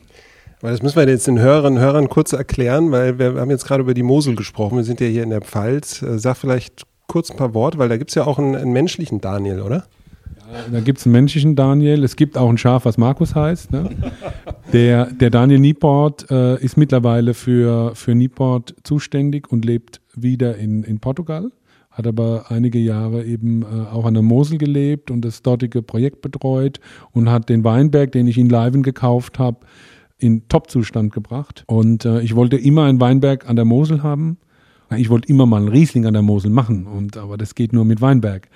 Das 0.61 0.83
müssen 0.83 0.97
wir 0.97 1.09
jetzt 1.09 1.29
den 1.29 1.39
Hörerinnen 1.39 1.79
und 1.79 1.85
Hörern 1.85 2.09
kurz 2.09 2.33
erklären, 2.33 2.91
weil 2.91 3.21
wir 3.21 3.35
haben 3.35 3.51
jetzt 3.51 3.67
gerade 3.67 3.83
über 3.83 3.95
die 3.95 4.03
Mosel 4.03 4.35
gesprochen. 4.35 4.77
Wir 4.77 4.85
sind 4.85 5.01
ja 5.01 5.07
hier 5.07 5.23
in 5.23 5.31
der 5.31 5.43
Pfalz. 5.43 6.03
Äh, 6.03 6.19
sag 6.19 6.37
vielleicht 6.37 6.83
kurz 7.07 7.31
ein 7.31 7.37
paar 7.37 7.55
Worte, 7.55 7.79
weil 7.79 7.89
da 7.89 7.97
gibt 7.97 8.11
es 8.11 8.17
ja 8.17 8.25
auch 8.27 8.41
einen, 8.41 8.57
einen 8.57 8.73
menschlichen 8.73 9.21
Daniel, 9.21 9.61
oder? 9.61 9.85
Da 10.71 10.81
gibt 10.81 10.99
es 10.99 11.07
einen 11.07 11.13
menschlichen 11.13 11.57
Daniel. 11.57 12.05
Es 12.05 12.17
gibt 12.17 12.37
auch 12.37 12.49
ein 12.49 12.59
Schaf, 12.59 12.85
was 12.85 12.99
Markus 12.99 13.35
heißt. 13.35 13.73
Ne? 13.73 13.91
Der, 14.73 15.07
der 15.07 15.31
Daniel 15.31 15.61
Nieport 15.61 16.31
äh, 16.31 16.63
ist 16.63 16.77
mittlerweile 16.77 17.35
für, 17.35 17.95
für 17.95 18.15
Nieport 18.15 18.75
zuständig 18.83 19.51
und 19.51 19.65
lebt 19.65 20.01
wieder 20.15 20.57
in, 20.57 20.83
in 20.83 21.01
Portugal. 21.01 21.51
Hat 21.91 22.07
aber 22.07 22.47
einige 22.49 22.79
Jahre 22.79 23.25
eben 23.25 23.63
äh, 23.63 23.67
auch 23.93 24.05
an 24.05 24.15
der 24.15 24.23
Mosel 24.23 24.59
gelebt 24.59 25.11
und 25.11 25.25
das 25.25 25.43
dortige 25.43 25.83
Projekt 25.83 26.23
betreut 26.23 26.81
und 27.13 27.31
hat 27.31 27.49
den 27.49 27.63
Weinberg, 27.63 28.13
den 28.13 28.27
ich 28.27 28.37
in 28.37 28.49
Leiven 28.49 28.83
gekauft 28.83 29.39
habe, 29.39 29.59
in 30.19 30.49
Top-Zustand 30.49 31.13
gebracht. 31.13 31.65
Und 31.67 32.05
äh, 32.05 32.21
ich 32.21 32.35
wollte 32.35 32.57
immer 32.57 32.85
einen 32.85 33.01
Weinberg 33.01 33.49
an 33.49 33.57
der 33.57 33.65
Mosel 33.65 34.03
haben. 34.03 34.39
Ich 34.97 35.09
wollte 35.09 35.29
immer 35.29 35.47
mal 35.47 35.59
einen 35.59 35.69
Riesling 35.69 36.07
an 36.07 36.13
der 36.13 36.23
Mosel 36.23 36.51
machen, 36.51 36.87
und, 36.87 37.17
aber 37.17 37.37
das 37.37 37.55
geht 37.55 37.73
nur 37.73 37.85
mit 37.85 38.01
Weinberg 38.01 38.49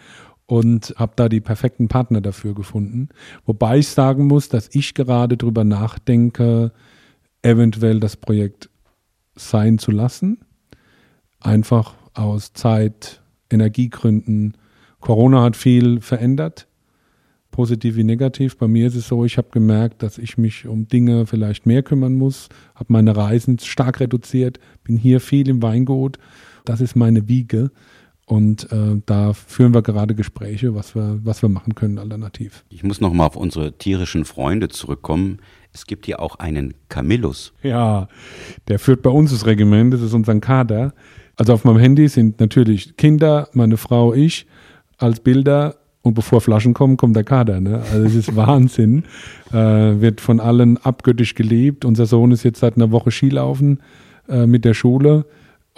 und 0.49 0.95
habe 0.97 1.13
da 1.15 1.29
die 1.29 1.43
perfekten 1.43 1.89
Partner 1.89 2.23
dafür 2.23 2.55
gefunden. 2.55 3.11
Wobei 3.45 3.79
ich 3.79 3.89
sagen 3.89 4.27
muss, 4.27 4.49
dass 4.49 4.71
ich 4.73 4.95
gerade 4.95 5.37
drüber 5.37 5.63
nachdenke, 5.63 6.73
eventuell 7.43 8.01
das 8.01 8.17
Projekt 8.17 8.71
sein 9.37 9.79
zu 9.79 9.91
lassen. 9.91 10.39
Einfach 11.39 11.95
aus 12.15 12.55
Zeit, 12.55 13.21
Energiegründen. 13.51 14.57
Corona 15.01 15.43
hat 15.43 15.55
viel 15.55 16.01
verändert, 16.01 16.67
positiv 17.51 17.97
wie 17.97 18.05
negativ. 18.05 18.57
Bei 18.57 18.69
mir 18.69 18.87
ist 18.87 18.97
es 18.97 19.07
so, 19.07 19.27
ich 19.27 19.37
habe 19.37 19.49
gemerkt, 19.51 20.03
dass 20.03 20.17
ich 20.17 20.39
mich 20.39 20.67
um 20.67 20.89
Dinge 20.89 21.27
vielleicht 21.27 21.67
mehr 21.67 21.83
kümmern 21.83 22.15
muss, 22.15 22.49
habe 22.75 22.91
meine 22.95 23.15
Reisen 23.15 23.59
stark 23.59 24.01
reduziert, 24.01 24.59
bin 24.83 24.97
hier 24.97 25.21
viel 25.21 25.51
im 25.51 25.61
Weingut. 25.61 26.19
Das 26.65 26.81
ist 26.81 26.97
meine 26.97 27.29
Wiege. 27.29 27.71
Und 28.29 28.71
äh, 28.73 29.01
da 29.07 29.33
führen 29.33 29.73
wir 29.73 29.81
gerade 29.81 30.14
Gespräche, 30.14 30.75
was 30.75 30.95
wir, 30.95 31.19
was 31.25 31.41
wir 31.41 31.49
machen 31.49 31.75
können 31.75 31.99
alternativ. 31.99 32.62
Ich 32.69 32.85
muss 32.85 33.01
noch 33.01 33.14
mal 33.14 33.25
auf 33.25 33.37
unsere 33.37 33.73
tierischen 33.73 34.27
Freunde 34.27 34.69
zurückkommen. 34.69 35.38
Es 35.73 35.87
gibt 35.87 36.05
hier 36.05 36.21
auch 36.21 36.38
einen 36.38 36.75
Camillus. 36.91 37.55
Ja, 37.62 38.07
der 38.69 38.79
führt 38.79 39.01
bei 39.01 39.09
uns 39.09 39.31
das 39.31 39.47
Regiment, 39.47 39.95
das 39.95 40.03
ist 40.03 40.12
unser 40.12 40.38
Kader. 40.41 40.93
Also 41.37 41.55
auf 41.55 41.64
meinem 41.64 41.79
Handy 41.79 42.07
sind 42.07 42.38
natürlich 42.38 42.99
Kinder, 42.99 43.49
meine 43.55 43.79
Frau, 43.79 44.12
ich 44.12 44.47
als 44.99 45.21
Bilder 45.21 45.77
und 46.03 46.12
bevor 46.12 46.43
Flaschen 46.43 46.75
kommen, 46.75 46.99
kommt 46.99 47.17
der 47.17 47.25
Kader. 47.25 47.62
Ne? 47.62 47.83
Also 47.91 48.05
es 48.05 48.14
ist 48.14 48.37
Wahnsinn. 48.37 49.05
Äh, 49.53 49.55
wird 49.55 50.21
von 50.21 50.38
allen 50.38 50.77
abgöttisch 50.77 51.35
geliebt. 51.35 51.87
Unser 51.87 52.05
Sohn 52.05 52.31
ist 52.33 52.43
jetzt 52.43 52.61
seit 52.61 52.77
einer 52.77 52.91
Woche 52.91 53.11
Skilaufen 53.11 53.81
äh, 54.29 54.45
mit 54.47 54.67
der 54.67 54.75
Schule. 54.75 55.25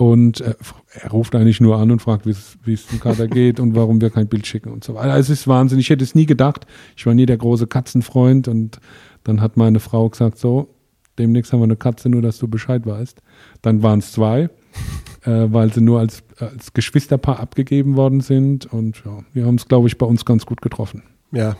Und 0.00 0.40
äh, 0.40 0.54
er 0.94 1.10
ruft 1.10 1.34
eigentlich 1.34 1.60
nur 1.60 1.76
an 1.76 1.90
und 1.90 2.00
fragt, 2.00 2.24
wie 2.24 2.30
es 2.72 2.86
dem 2.86 3.00
Kater 3.00 3.28
geht 3.28 3.60
und 3.60 3.74
warum 3.74 4.00
wir 4.00 4.08
kein 4.08 4.28
Bild 4.28 4.46
schicken 4.46 4.70
und 4.72 4.82
so 4.82 4.94
weiter. 4.94 5.12
Also 5.12 5.30
es 5.30 5.40
ist 5.40 5.46
Wahnsinn. 5.46 5.78
Ich 5.78 5.90
hätte 5.90 6.02
es 6.02 6.14
nie 6.14 6.24
gedacht. 6.24 6.66
Ich 6.96 7.04
war 7.04 7.12
nie 7.12 7.26
der 7.26 7.36
große 7.36 7.66
Katzenfreund 7.66 8.48
und 8.48 8.80
dann 9.24 9.42
hat 9.42 9.58
meine 9.58 9.78
Frau 9.78 10.08
gesagt, 10.08 10.38
so, 10.38 10.74
demnächst 11.18 11.52
haben 11.52 11.60
wir 11.60 11.64
eine 11.64 11.76
Katze, 11.76 12.08
nur 12.08 12.22
dass 12.22 12.38
du 12.38 12.48
Bescheid 12.48 12.86
weißt. 12.86 13.20
Dann 13.60 13.82
waren 13.82 13.98
es 13.98 14.12
zwei, 14.12 14.48
äh, 15.24 15.48
weil 15.52 15.70
sie 15.70 15.82
nur 15.82 16.00
als, 16.00 16.22
als 16.38 16.72
Geschwisterpaar 16.72 17.38
abgegeben 17.38 17.96
worden 17.96 18.22
sind. 18.22 18.72
Und 18.72 19.02
ja, 19.04 19.18
wir 19.34 19.44
haben 19.44 19.56
es, 19.56 19.68
glaube 19.68 19.86
ich, 19.86 19.98
bei 19.98 20.06
uns 20.06 20.24
ganz 20.24 20.46
gut 20.46 20.62
getroffen. 20.62 21.02
Ja, 21.30 21.56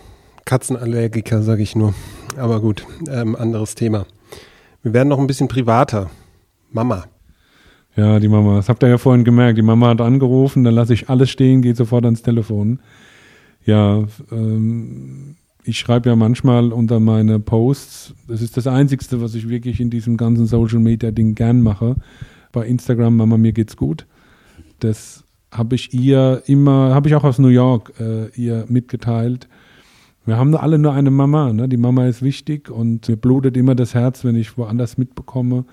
Katzenallergiker, 0.47 1.43
sage 1.43 1.63
ich 1.63 1.77
nur. 1.77 1.93
Aber 2.39 2.63
gut, 2.63 2.87
ähm, 3.07 3.37
anderes 3.37 3.75
Thema. 3.75 4.07
Wir 4.83 4.95
werden 4.95 5.11
noch 5.11 5.19
ein 5.19 5.27
bisschen 5.27 5.49
privater. 5.49 6.09
Mama. 6.71 7.05
Ja, 8.01 8.19
die 8.19 8.29
Mama. 8.29 8.57
Das 8.57 8.71
habt 8.71 8.83
ihr 8.83 8.89
ja 8.89 8.97
vorhin 8.97 9.25
gemerkt. 9.25 9.59
Die 9.59 9.63
Mama 9.63 9.89
hat 9.89 10.01
angerufen, 10.01 10.65
dann 10.65 10.73
lasse 10.73 10.95
ich 10.95 11.11
alles 11.11 11.29
stehen, 11.29 11.61
gehe 11.61 11.75
sofort 11.75 12.07
ans 12.07 12.23
Telefon. 12.23 12.79
Ja, 13.67 14.05
ähm, 14.33 15.37
ich 15.65 15.79
schreibe 15.79 16.09
ja 16.09 16.17
manchmal 16.17 16.73
unter 16.73 16.99
meine 16.99 17.41
Posts, 17.41 18.15
das 18.27 18.41
ist 18.41 18.57
das 18.57 18.67
Einzige, 18.67 19.05
was 19.21 19.35
ich 19.35 19.51
wirklich 19.51 19.81
in 19.81 19.91
diesem 19.91 20.17
ganzen 20.17 20.47
Social 20.47 20.79
Media 20.79 21.11
Ding 21.11 21.35
gern 21.35 21.61
mache. 21.61 21.97
Bei 22.53 22.67
Instagram, 22.67 23.19
Mama, 23.19 23.37
mir 23.37 23.53
geht's 23.53 23.77
gut. 23.77 24.07
Das 24.79 25.23
habe 25.53 25.75
ich 25.75 25.93
ihr 25.93 26.43
immer, 26.47 26.95
habe 26.95 27.07
ich 27.07 27.15
auch 27.15 27.25
aus 27.25 27.39
New 27.39 27.49
York 27.49 27.93
äh, 28.01 28.31
ihr 28.31 28.65
mitgeteilt. 28.69 29.47
Wir 30.25 30.39
haben 30.39 30.57
alle 30.57 30.79
nur 30.79 30.95
eine 30.95 31.11
Mama, 31.11 31.53
ne? 31.53 31.69
die 31.69 31.77
Mama 31.77 32.07
ist 32.07 32.23
wichtig 32.23 32.71
und 32.71 33.11
mir 33.11 33.17
blutet 33.17 33.59
immer 33.59 33.75
das 33.75 33.93
Herz, 33.93 34.25
wenn 34.25 34.37
ich 34.37 34.57
woanders 34.57 34.97
mitbekomme, 34.97 35.67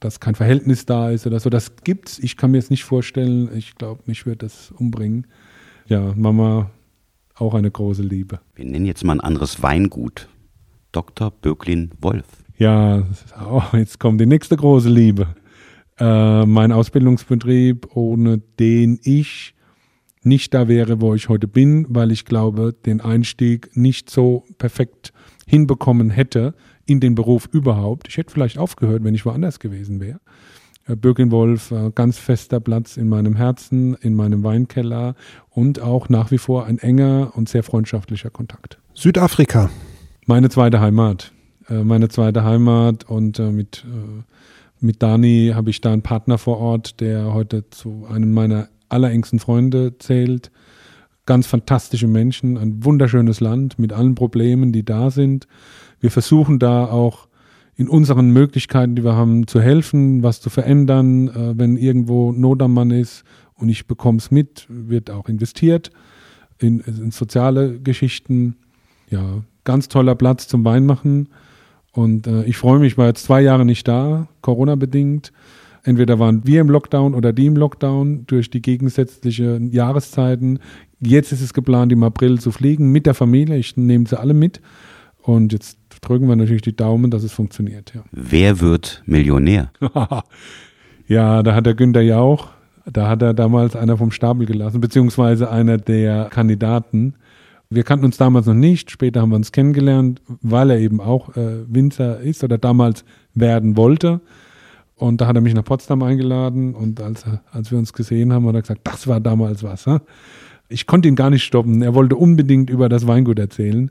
dass 0.00 0.20
kein 0.20 0.34
Verhältnis 0.34 0.86
da 0.86 1.10
ist 1.10 1.26
oder 1.26 1.40
so. 1.40 1.50
Das 1.50 1.76
gibt's. 1.76 2.18
Ich 2.18 2.36
kann 2.36 2.50
mir 2.52 2.58
es 2.58 2.70
nicht 2.70 2.84
vorstellen. 2.84 3.50
Ich 3.56 3.74
glaube, 3.74 4.02
mich 4.06 4.26
wird 4.26 4.42
das 4.42 4.70
umbringen. 4.72 5.26
Ja, 5.86 6.12
Mama, 6.14 6.70
auch 7.34 7.54
eine 7.54 7.70
große 7.70 8.02
Liebe. 8.02 8.40
Wir 8.54 8.64
nennen 8.64 8.86
jetzt 8.86 9.04
mal 9.04 9.14
ein 9.14 9.20
anderes 9.20 9.62
Weingut. 9.62 10.28
Dr. 10.92 11.30
Böcklin 11.30 11.90
Wolf. 12.00 12.26
Ja, 12.56 13.04
oh, 13.50 13.62
jetzt 13.72 14.00
kommt 14.00 14.20
die 14.20 14.26
nächste 14.26 14.56
große 14.56 14.88
Liebe. 14.88 15.28
Äh, 15.98 16.46
mein 16.46 16.72
Ausbildungsbetrieb, 16.72 17.94
ohne 17.94 18.38
den 18.38 18.98
ich 19.02 19.54
nicht 20.22 20.52
da 20.54 20.68
wäre, 20.68 21.00
wo 21.00 21.14
ich 21.14 21.28
heute 21.28 21.48
bin, 21.48 21.86
weil 21.88 22.10
ich 22.10 22.24
glaube, 22.24 22.72
den 22.72 23.00
Einstieg 23.00 23.76
nicht 23.76 24.10
so 24.10 24.44
perfekt 24.58 25.12
hinbekommen 25.46 26.10
hätte, 26.10 26.54
in 26.88 27.00
den 27.00 27.14
Beruf 27.14 27.48
überhaupt. 27.52 28.08
Ich 28.08 28.16
hätte 28.16 28.32
vielleicht 28.32 28.56
aufgehört, 28.56 29.04
wenn 29.04 29.14
ich 29.14 29.26
woanders 29.26 29.60
gewesen 29.60 30.00
wäre. 30.00 30.20
Äh, 30.86 30.96
Birkenwolf, 30.96 31.70
äh, 31.70 31.90
ganz 31.94 32.18
fester 32.18 32.60
Platz 32.60 32.96
in 32.96 33.08
meinem 33.08 33.36
Herzen, 33.36 33.94
in 34.00 34.14
meinem 34.14 34.42
Weinkeller 34.42 35.14
und 35.50 35.80
auch 35.80 36.08
nach 36.08 36.30
wie 36.30 36.38
vor 36.38 36.64
ein 36.64 36.78
enger 36.78 37.32
und 37.34 37.48
sehr 37.48 37.62
freundschaftlicher 37.62 38.30
Kontakt. 38.30 38.78
Südafrika. 38.94 39.70
Meine 40.26 40.48
zweite 40.48 40.80
Heimat. 40.80 41.32
Äh, 41.68 41.84
meine 41.84 42.08
zweite 42.08 42.42
Heimat 42.42 43.04
und 43.04 43.38
mit, 43.38 43.84
mit 44.80 45.02
Dani 45.02 45.52
habe 45.54 45.68
ich 45.70 45.82
da 45.82 45.92
einen 45.92 46.02
Partner 46.02 46.38
vor 46.38 46.58
Ort, 46.58 47.00
der 47.00 47.34
heute 47.34 47.68
zu 47.68 48.06
einem 48.10 48.32
meiner 48.32 48.68
allerengsten 48.88 49.38
Freunde 49.38 49.98
zählt. 49.98 50.50
Ganz 51.28 51.46
fantastische 51.46 52.08
Menschen, 52.08 52.56
ein 52.56 52.86
wunderschönes 52.86 53.40
Land 53.40 53.78
mit 53.78 53.92
allen 53.92 54.14
Problemen, 54.14 54.72
die 54.72 54.82
da 54.82 55.10
sind. 55.10 55.46
Wir 56.00 56.10
versuchen 56.10 56.58
da 56.58 56.86
auch 56.86 57.28
in 57.76 57.86
unseren 57.86 58.30
Möglichkeiten, 58.30 58.96
die 58.96 59.04
wir 59.04 59.14
haben, 59.14 59.46
zu 59.46 59.60
helfen, 59.60 60.22
was 60.22 60.40
zu 60.40 60.48
verändern, 60.48 61.28
äh, 61.28 61.58
wenn 61.58 61.76
irgendwo 61.76 62.32
Not 62.32 62.62
am 62.62 62.72
Mann 62.72 62.90
ist 62.90 63.24
und 63.56 63.68
ich 63.68 63.86
bekomme 63.86 64.16
es 64.16 64.30
mit, 64.30 64.64
wird 64.70 65.10
auch 65.10 65.28
investiert 65.28 65.90
in, 66.60 66.80
in, 66.80 67.10
soziale 67.10 67.78
Geschichten. 67.78 68.56
Ja, 69.10 69.42
ganz 69.64 69.88
toller 69.88 70.14
Platz 70.14 70.48
zum 70.48 70.64
Weinmachen. 70.64 71.28
Und 71.92 72.26
äh, 72.26 72.44
ich 72.44 72.56
freue 72.56 72.78
mich, 72.78 72.96
war 72.96 73.06
jetzt 73.06 73.24
zwei 73.24 73.42
Jahre 73.42 73.66
nicht 73.66 73.86
da, 73.86 74.28
Corona-bedingt. 74.40 75.34
Entweder 75.82 76.18
waren 76.18 76.46
wir 76.46 76.60
im 76.60 76.68
Lockdown 76.68 77.14
oder 77.14 77.32
die 77.32 77.46
im 77.46 77.56
Lockdown 77.56 78.26
durch 78.26 78.50
die 78.50 78.62
gegensätzlichen 78.62 79.70
Jahreszeiten. 79.70 80.58
Jetzt 81.00 81.32
ist 81.32 81.40
es 81.40 81.54
geplant, 81.54 81.92
im 81.92 82.02
April 82.02 82.40
zu 82.40 82.50
fliegen 82.50 82.90
mit 82.90 83.06
der 83.06 83.14
Familie. 83.14 83.56
Ich 83.56 83.76
nehme 83.76 84.06
sie 84.06 84.18
alle 84.18 84.34
mit. 84.34 84.60
Und 85.22 85.52
jetzt 85.52 85.78
drücken 86.00 86.28
wir 86.28 86.36
natürlich 86.36 86.62
die 86.62 86.76
Daumen, 86.76 87.10
dass 87.10 87.22
es 87.22 87.32
funktioniert. 87.32 87.92
Ja. 87.94 88.02
Wer 88.12 88.60
wird 88.60 89.02
Millionär? 89.06 89.70
ja, 91.06 91.42
da 91.42 91.54
hat 91.54 91.66
der 91.66 91.74
Günther 91.74 92.02
Jauch, 92.02 92.48
da 92.90 93.08
hat 93.08 93.22
er 93.22 93.34
damals 93.34 93.76
einer 93.76 93.96
vom 93.96 94.10
Stapel 94.10 94.46
gelassen, 94.46 94.80
beziehungsweise 94.80 95.50
einer 95.50 95.76
der 95.76 96.26
Kandidaten. 96.30 97.14
Wir 97.70 97.82
kannten 97.82 98.06
uns 98.06 98.16
damals 98.16 98.46
noch 98.46 98.54
nicht, 98.54 98.90
später 98.90 99.20
haben 99.20 99.30
wir 99.30 99.36
uns 99.36 99.52
kennengelernt, 99.52 100.22
weil 100.40 100.70
er 100.70 100.78
eben 100.78 101.00
auch 101.00 101.36
äh, 101.36 101.64
Winzer 101.68 102.20
ist 102.20 102.42
oder 102.42 102.56
damals 102.56 103.04
werden 103.34 103.76
wollte. 103.76 104.20
Und 104.98 105.20
da 105.20 105.28
hat 105.28 105.36
er 105.36 105.42
mich 105.42 105.54
nach 105.54 105.64
Potsdam 105.64 106.02
eingeladen 106.02 106.74
und 106.74 107.00
als, 107.00 107.24
als 107.52 107.70
wir 107.70 107.78
uns 107.78 107.92
gesehen 107.92 108.32
haben, 108.32 108.46
hat 108.48 108.56
er 108.56 108.62
gesagt, 108.62 108.80
das 108.84 109.06
war 109.06 109.20
damals 109.20 109.62
was. 109.62 109.84
He? 109.84 109.98
Ich 110.68 110.86
konnte 110.86 111.08
ihn 111.08 111.14
gar 111.14 111.30
nicht 111.30 111.44
stoppen. 111.44 111.82
Er 111.82 111.94
wollte 111.94 112.16
unbedingt 112.16 112.68
über 112.68 112.88
das 112.88 113.06
Weingut 113.06 113.38
erzählen. 113.38 113.90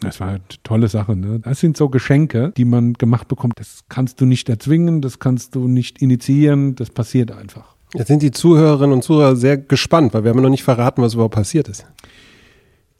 Das 0.00 0.18
war 0.18 0.28
eine 0.28 0.40
tolle 0.64 0.88
Sache. 0.88 1.14
Ne? 1.14 1.40
Das 1.40 1.60
sind 1.60 1.76
so 1.76 1.88
Geschenke, 1.88 2.52
die 2.56 2.64
man 2.64 2.94
gemacht 2.94 3.28
bekommt. 3.28 3.60
Das 3.60 3.84
kannst 3.88 4.20
du 4.20 4.26
nicht 4.26 4.48
erzwingen, 4.48 5.00
das 5.00 5.20
kannst 5.20 5.54
du 5.54 5.68
nicht 5.68 6.02
initiieren, 6.02 6.74
das 6.74 6.90
passiert 6.90 7.30
einfach. 7.30 7.76
Jetzt 7.94 8.08
sind 8.08 8.22
die 8.22 8.30
Zuhörerinnen 8.30 8.92
und 8.92 9.02
Zuhörer 9.02 9.36
sehr 9.36 9.56
gespannt, 9.56 10.14
weil 10.14 10.24
wir 10.24 10.30
haben 10.30 10.42
noch 10.42 10.50
nicht 10.50 10.62
verraten, 10.62 11.02
was 11.02 11.14
überhaupt 11.14 11.34
passiert 11.34 11.68
ist. 11.68 11.86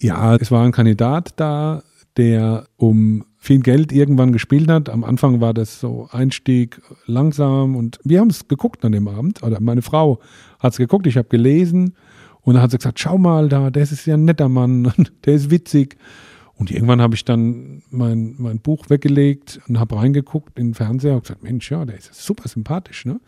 Ja, 0.00 0.36
es 0.36 0.50
war 0.50 0.64
ein 0.64 0.72
Kandidat 0.72 1.32
da, 1.36 1.82
der 2.16 2.64
um 2.76 3.24
viel 3.42 3.60
Geld 3.60 3.90
irgendwann 3.90 4.32
gespielt 4.32 4.70
hat. 4.70 4.90
Am 4.90 5.02
Anfang 5.02 5.40
war 5.40 5.54
das 5.54 5.80
so 5.80 6.08
Einstieg 6.12 6.80
langsam 7.06 7.74
und 7.74 7.98
wir 8.04 8.20
haben 8.20 8.28
es 8.28 8.46
geguckt 8.46 8.84
an 8.84 8.92
dem 8.92 9.08
Abend. 9.08 9.42
Oder 9.42 9.60
meine 9.60 9.80
Frau 9.80 10.20
hat 10.58 10.72
es 10.72 10.78
geguckt, 10.78 11.06
ich 11.06 11.16
habe 11.16 11.28
gelesen 11.28 11.94
und 12.42 12.54
dann 12.54 12.62
hat 12.62 12.70
sie 12.70 12.76
gesagt, 12.76 13.00
schau 13.00 13.16
mal 13.16 13.48
da, 13.48 13.70
der 13.70 13.82
ist 13.82 14.04
ja 14.04 14.14
ein 14.14 14.26
netter 14.26 14.50
Mann, 14.50 14.92
der 15.24 15.34
ist 15.34 15.50
witzig. 15.50 15.96
Und 16.54 16.70
irgendwann 16.70 17.00
habe 17.00 17.14
ich 17.14 17.24
dann 17.24 17.82
mein, 17.88 18.34
mein 18.36 18.58
Buch 18.58 18.90
weggelegt 18.90 19.60
und 19.66 19.80
habe 19.80 19.96
reingeguckt 19.96 20.58
in 20.58 20.68
den 20.68 20.74
Fernseher 20.74 21.14
und 21.14 21.22
gesagt, 21.22 21.42
Mensch, 21.42 21.70
ja, 21.70 21.86
der 21.86 21.96
ist 21.96 22.14
super 22.14 22.46
sympathisch. 22.46 23.06
Ne? 23.06 23.18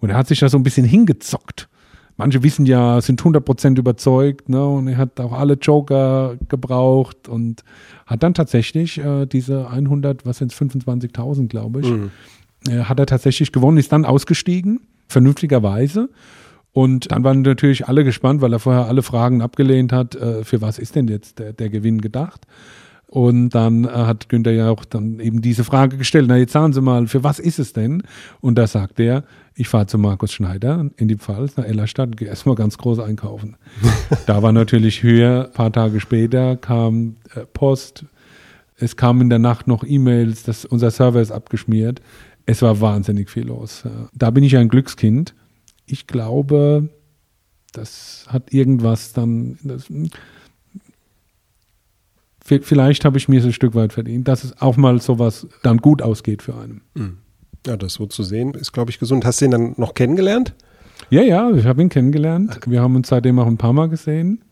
Und 0.00 0.10
er 0.10 0.16
hat 0.16 0.26
sich 0.26 0.40
da 0.40 0.48
so 0.48 0.56
ein 0.56 0.64
bisschen 0.64 0.84
hingezockt. 0.84 1.68
Manche 2.16 2.42
wissen 2.42 2.66
ja, 2.66 3.00
sind 3.00 3.22
100% 3.22 3.78
überzeugt 3.78 4.48
ne? 4.48 4.64
und 4.66 4.88
er 4.88 4.98
hat 4.98 5.18
auch 5.20 5.32
alle 5.32 5.54
Joker 5.54 6.36
gebraucht 6.48 7.28
und 7.28 7.64
hat 8.06 8.22
dann 8.22 8.34
tatsächlich 8.34 8.98
äh, 8.98 9.26
diese 9.26 9.68
100, 9.70 10.26
was 10.26 10.38
sind 10.38 10.52
es, 10.52 10.58
25.000, 10.58 11.48
glaube 11.48 11.80
ich, 11.80 11.88
mhm. 11.88 12.10
äh, 12.68 12.84
hat 12.84 12.98
er 12.98 13.06
tatsächlich 13.06 13.52
gewonnen, 13.52 13.78
ist 13.78 13.92
dann 13.92 14.04
ausgestiegen, 14.04 14.80
vernünftigerweise 15.08 16.10
und 16.72 17.12
dann 17.12 17.22
waren 17.22 17.42
natürlich 17.42 17.86
alle 17.86 18.02
gespannt, 18.02 18.40
weil 18.40 18.52
er 18.52 18.58
vorher 18.58 18.86
alle 18.86 19.02
Fragen 19.02 19.42
abgelehnt 19.42 19.92
hat, 19.92 20.14
äh, 20.14 20.42
für 20.42 20.62
was 20.62 20.78
ist 20.78 20.96
denn 20.96 21.06
jetzt 21.06 21.38
der, 21.38 21.52
der 21.52 21.68
Gewinn 21.68 22.00
gedacht? 22.00 22.46
Und 23.06 23.50
dann 23.50 23.84
äh, 23.84 23.88
hat 23.88 24.30
Günther 24.30 24.52
ja 24.52 24.70
auch 24.70 24.86
dann 24.86 25.20
eben 25.20 25.42
diese 25.42 25.64
Frage 25.64 25.98
gestellt, 25.98 26.26
na 26.28 26.38
jetzt 26.38 26.52
sagen 26.52 26.72
Sie 26.72 26.80
mal, 26.80 27.06
für 27.06 27.22
was 27.22 27.38
ist 27.38 27.58
es 27.58 27.74
denn? 27.74 28.02
Und 28.40 28.56
da 28.56 28.66
sagt 28.66 28.98
er, 29.00 29.24
ich 29.54 29.68
fahre 29.68 29.86
zu 29.86 29.98
Markus 29.98 30.32
Schneider 30.32 30.90
in 30.96 31.08
die 31.08 31.16
Pfalz, 31.16 31.56
nach 31.56 31.64
Ellerstadt, 31.64 32.16
gehe 32.16 32.28
erstmal 32.28 32.54
ganz 32.54 32.78
groß 32.78 33.00
einkaufen. 33.00 33.56
da 34.26 34.42
war 34.42 34.52
natürlich 34.52 35.02
höher, 35.02 35.46
ein 35.46 35.52
paar 35.52 35.72
Tage 35.72 36.00
später 36.00 36.56
kam 36.56 37.16
äh, 37.34 37.40
Post, 37.52 38.06
es 38.76 38.96
kam 38.96 39.20
in 39.20 39.30
der 39.30 39.38
Nacht 39.38 39.68
noch 39.68 39.84
E-Mails, 39.84 40.64
unser 40.64 40.90
Server 40.90 41.20
ist 41.20 41.30
abgeschmiert. 41.30 42.00
Es 42.46 42.62
war 42.62 42.80
wahnsinnig 42.80 43.30
viel 43.30 43.46
los. 43.46 43.84
Da 44.12 44.30
bin 44.30 44.42
ich 44.42 44.56
ein 44.56 44.68
Glückskind 44.68 45.34
ich 45.86 46.06
glaube, 46.06 46.88
das 47.72 48.24
hat 48.28 48.52
irgendwas 48.52 49.12
dann. 49.12 49.58
Das, 49.62 49.86
vielleicht 52.40 53.04
habe 53.04 53.18
ich 53.18 53.28
mir 53.28 53.40
es 53.40 53.46
ein 53.46 53.52
Stück 53.52 53.74
weit 53.74 53.92
verdient, 53.92 54.26
dass 54.28 54.44
es 54.44 54.60
auch 54.60 54.76
mal 54.76 55.00
sowas 55.00 55.46
dann 55.62 55.78
gut 55.78 56.02
ausgeht 56.02 56.42
für 56.42 56.54
einen. 56.56 56.82
Hm. 56.96 57.18
Ja, 57.66 57.76
das 57.76 57.94
so 57.94 58.06
zu 58.06 58.22
sehen, 58.22 58.54
ist, 58.54 58.72
glaube 58.72 58.90
ich, 58.90 58.98
gesund. 58.98 59.24
Hast 59.24 59.40
du 59.40 59.44
ihn 59.44 59.50
dann 59.52 59.74
noch 59.76 59.94
kennengelernt? 59.94 60.54
Ja, 61.10 61.22
ja, 61.22 61.50
ich 61.50 61.66
habe 61.66 61.82
ihn 61.82 61.88
kennengelernt. 61.88 62.56
Okay. 62.56 62.70
Wir 62.70 62.80
haben 62.80 62.96
uns 62.96 63.08
seitdem 63.08 63.38
auch 63.38 63.46
ein 63.46 63.58
paar 63.58 63.72
Mal 63.72 63.88
gesehen. 63.88 64.44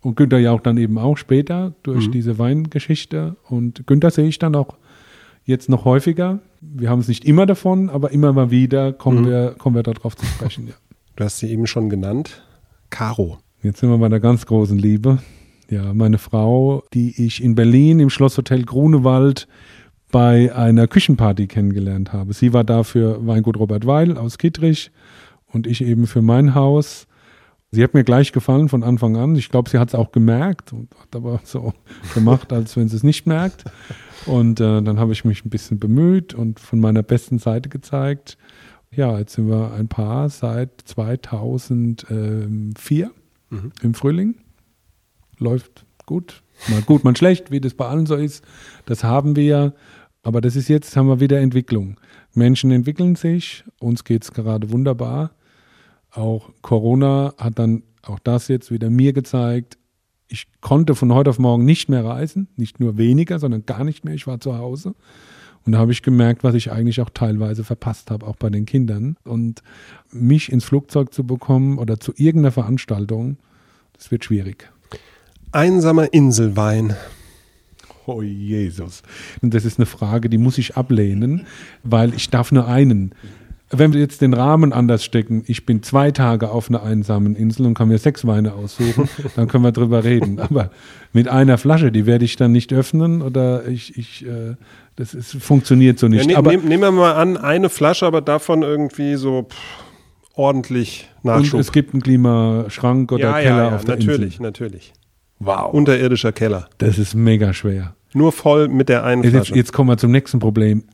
Und 0.00 0.16
Günther 0.16 0.38
ja 0.38 0.52
auch 0.52 0.60
dann 0.60 0.76
eben 0.76 0.98
auch 0.98 1.16
später 1.16 1.74
durch 1.82 2.08
mhm. 2.08 2.12
diese 2.12 2.38
Weingeschichte. 2.38 3.36
Und 3.48 3.86
Günther 3.86 4.10
sehe 4.10 4.28
ich 4.28 4.38
dann 4.38 4.54
auch 4.54 4.76
jetzt 5.44 5.68
noch 5.68 5.84
häufiger. 5.84 6.40
Wir 6.60 6.90
haben 6.90 7.00
es 7.00 7.08
nicht 7.08 7.24
immer 7.24 7.46
davon, 7.46 7.88
aber 7.90 8.10
immer 8.12 8.32
mal 8.32 8.50
wieder 8.50 8.92
kommen, 8.92 9.22
mhm. 9.22 9.26
wir, 9.26 9.54
kommen 9.58 9.74
wir 9.74 9.82
darauf 9.82 10.16
zu 10.16 10.26
sprechen. 10.26 10.68
Ja. 10.68 10.74
Du 11.16 11.24
hast 11.24 11.38
sie 11.38 11.50
eben 11.50 11.66
schon 11.66 11.88
genannt. 11.88 12.42
Caro. 12.90 13.38
Jetzt 13.62 13.80
sind 13.80 13.88
wir 13.88 13.96
bei 13.96 14.10
der 14.10 14.20
ganz 14.20 14.44
großen 14.44 14.76
Liebe. 14.76 15.16
Ja, 15.70 15.94
meine 15.94 16.18
Frau, 16.18 16.84
die 16.92 17.24
ich 17.24 17.42
in 17.42 17.54
Berlin 17.54 18.00
im 18.00 18.10
Schlosshotel 18.10 18.64
Grunewald 18.64 19.48
bei 20.16 20.48
einer 20.54 20.88
Küchenparty 20.88 21.46
kennengelernt 21.46 22.14
habe. 22.14 22.32
Sie 22.32 22.54
war 22.54 22.64
da 22.64 22.84
für 22.84 23.26
Weingut 23.26 23.58
Robert 23.58 23.86
Weil 23.86 24.16
aus 24.16 24.38
Kittrich 24.38 24.90
und 25.44 25.66
ich 25.66 25.84
eben 25.84 26.06
für 26.06 26.22
mein 26.22 26.54
Haus. 26.54 27.06
Sie 27.70 27.84
hat 27.84 27.92
mir 27.92 28.02
gleich 28.02 28.32
gefallen 28.32 28.70
von 28.70 28.82
Anfang 28.82 29.18
an. 29.18 29.36
Ich 29.36 29.50
glaube, 29.50 29.68
sie 29.68 29.78
hat 29.78 29.88
es 29.88 29.94
auch 29.94 30.12
gemerkt 30.12 30.72
und 30.72 30.88
hat 30.98 31.14
aber 31.14 31.40
so 31.44 31.74
gemacht, 32.14 32.50
als 32.54 32.78
wenn 32.78 32.88
sie 32.88 32.96
es 32.96 33.02
nicht 33.02 33.26
merkt. 33.26 33.64
Und 34.24 34.58
äh, 34.58 34.80
dann 34.80 34.98
habe 34.98 35.12
ich 35.12 35.26
mich 35.26 35.44
ein 35.44 35.50
bisschen 35.50 35.78
bemüht 35.78 36.32
und 36.32 36.60
von 36.60 36.80
meiner 36.80 37.02
besten 37.02 37.38
Seite 37.38 37.68
gezeigt. 37.68 38.38
Ja, 38.90 39.18
jetzt 39.18 39.34
sind 39.34 39.50
wir 39.50 39.74
ein 39.74 39.88
Paar 39.88 40.30
seit 40.30 40.80
2004 40.86 43.10
mhm. 43.50 43.72
im 43.82 43.92
Frühling. 43.92 44.36
Läuft 45.36 45.84
gut, 46.06 46.42
mal 46.68 46.80
gut, 46.80 47.04
mal 47.04 47.14
schlecht, 47.14 47.50
wie 47.50 47.60
das 47.60 47.74
bei 47.74 47.86
allen 47.86 48.06
so 48.06 48.14
ist. 48.14 48.42
Das 48.86 49.04
haben 49.04 49.36
wir. 49.36 49.74
Aber 50.26 50.40
das 50.40 50.56
ist 50.56 50.66
jetzt, 50.66 50.96
haben 50.96 51.06
wir 51.06 51.20
wieder 51.20 51.38
Entwicklung. 51.38 52.00
Menschen 52.34 52.72
entwickeln 52.72 53.14
sich, 53.14 53.62
uns 53.78 54.02
geht 54.02 54.24
es 54.24 54.32
gerade 54.32 54.72
wunderbar. 54.72 55.30
Auch 56.10 56.50
Corona 56.62 57.32
hat 57.38 57.60
dann 57.60 57.84
auch 58.02 58.18
das 58.18 58.48
jetzt 58.48 58.72
wieder 58.72 58.90
mir 58.90 59.12
gezeigt, 59.12 59.78
ich 60.26 60.48
konnte 60.60 60.96
von 60.96 61.14
heute 61.14 61.30
auf 61.30 61.38
morgen 61.38 61.64
nicht 61.64 61.88
mehr 61.88 62.04
reisen, 62.04 62.48
nicht 62.56 62.80
nur 62.80 62.98
weniger, 62.98 63.38
sondern 63.38 63.66
gar 63.66 63.84
nicht 63.84 64.04
mehr. 64.04 64.14
Ich 64.14 64.26
war 64.26 64.40
zu 64.40 64.58
Hause. 64.58 64.96
Und 65.64 65.74
da 65.74 65.78
habe 65.78 65.92
ich 65.92 66.02
gemerkt, 66.02 66.42
was 66.42 66.56
ich 66.56 66.72
eigentlich 66.72 67.00
auch 67.00 67.10
teilweise 67.10 67.62
verpasst 67.62 68.10
habe, 68.10 68.26
auch 68.26 68.34
bei 68.34 68.50
den 68.50 68.66
Kindern. 68.66 69.16
Und 69.22 69.62
mich 70.10 70.50
ins 70.50 70.64
Flugzeug 70.64 71.14
zu 71.14 71.24
bekommen 71.24 71.78
oder 71.78 72.00
zu 72.00 72.12
irgendeiner 72.16 72.50
Veranstaltung, 72.50 73.36
das 73.92 74.10
wird 74.10 74.24
schwierig. 74.24 74.72
Einsamer 75.52 76.12
Inselwein. 76.12 76.96
Oh 78.06 78.22
Jesus. 78.22 79.02
Und 79.42 79.52
das 79.52 79.64
ist 79.64 79.78
eine 79.78 79.86
Frage, 79.86 80.30
die 80.30 80.38
muss 80.38 80.58
ich 80.58 80.76
ablehnen, 80.76 81.46
weil 81.82 82.14
ich 82.14 82.30
darf 82.30 82.52
nur 82.52 82.66
einen 82.66 83.14
wenn 83.70 83.92
wir 83.92 84.00
jetzt 84.00 84.20
den 84.20 84.32
Rahmen 84.32 84.72
anders 84.72 85.04
stecken, 85.04 85.42
ich 85.46 85.66
bin 85.66 85.82
zwei 85.82 86.12
Tage 86.12 86.50
auf 86.50 86.68
einer 86.68 86.82
einsamen 86.82 87.34
Insel 87.34 87.66
und 87.66 87.74
kann 87.74 87.88
mir 87.88 87.98
sechs 87.98 88.26
Weine 88.26 88.54
aussuchen, 88.54 89.08
dann 89.34 89.48
können 89.48 89.64
wir 89.64 89.72
drüber 89.72 90.04
reden. 90.04 90.38
Aber 90.40 90.70
mit 91.12 91.28
einer 91.28 91.58
Flasche, 91.58 91.90
die 91.90 92.06
werde 92.06 92.24
ich 92.24 92.36
dann 92.36 92.52
nicht 92.52 92.72
öffnen 92.72 93.22
oder 93.22 93.66
ich, 93.66 93.96
ich 93.98 94.24
äh, 94.24 94.54
das 94.94 95.14
ist, 95.14 95.32
funktioniert 95.42 95.98
so 95.98 96.08
nicht. 96.08 96.22
Ja, 96.22 96.26
ne, 96.26 96.36
aber, 96.36 96.52
nehmen 96.52 96.80
wir 96.80 96.92
mal 96.92 97.14
an, 97.14 97.36
eine 97.36 97.68
Flasche, 97.68 98.06
aber 98.06 98.22
davon 98.22 98.62
irgendwie 98.62 99.16
so 99.16 99.42
pff, 99.42 99.56
ordentlich 100.34 101.08
Nachschub. 101.22 101.54
Und 101.54 101.60
es 101.60 101.72
gibt 101.72 101.92
einen 101.92 102.02
Klimaschrank 102.02 103.12
oder 103.12 103.30
ja, 103.30 103.40
Keller 103.40 103.68
ja, 103.70 103.76
auf 103.76 103.84
der 103.84 103.96
natürlich, 103.96 104.34
Insel. 104.34 104.42
Natürlich, 104.42 104.92
Wow. 105.38 105.74
Unterirdischer 105.74 106.32
Keller. 106.32 106.68
Das 106.78 106.96
ist 106.96 107.14
mega 107.14 107.52
schwer. 107.52 107.95
Nur 108.16 108.32
voll 108.32 108.68
mit 108.68 108.88
der 108.88 109.04
einen 109.04 109.22
Flasche. 109.22 109.36
Jetzt, 109.36 109.56
jetzt 109.56 109.72
kommen 109.74 109.90
wir 109.90 109.98
zum 109.98 110.10
nächsten 110.10 110.38
Problem. 110.38 110.84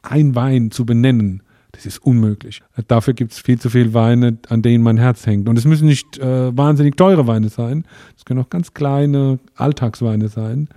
Ein 0.00 0.34
Wein 0.34 0.70
zu 0.70 0.86
benennen, 0.86 1.42
Das 1.72 1.84
ist 1.84 1.98
unmöglich. 1.98 2.62
Dafür 2.88 3.12
gibt 3.12 3.32
es 3.32 3.40
viel 3.40 3.60
zu 3.60 3.68
viele 3.68 3.92
Weine, 3.92 4.38
an 4.48 4.62
denen 4.62 4.82
mein 4.82 4.96
Herz 4.96 5.26
hängt. 5.26 5.50
Und 5.50 5.58
es 5.58 5.66
müssen 5.66 5.84
nicht 5.86 6.18
äh, 6.18 6.56
wahnsinnig 6.56 6.96
teure 6.96 7.26
Weine 7.26 7.50
sein. 7.50 7.84
Es 8.16 8.24
können 8.24 8.40
auch 8.40 8.48
ganz 8.48 8.72
kleine 8.72 9.38
Alltagsweine 9.54 10.28
sein. 10.28 10.68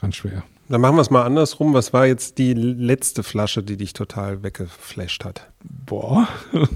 Ganz 0.00 0.14
schwer. 0.14 0.44
Dann 0.68 0.80
machen 0.80 0.94
wir 0.94 1.02
es 1.02 1.10
mal 1.10 1.24
andersrum. 1.24 1.74
Was 1.74 1.92
war 1.92 2.06
jetzt 2.06 2.38
die 2.38 2.54
letzte 2.54 3.24
Flasche, 3.24 3.64
die 3.64 3.76
dich 3.76 3.94
total 3.94 4.44
weggeflasht 4.44 5.24
hat? 5.24 5.50
Boah. 5.86 6.28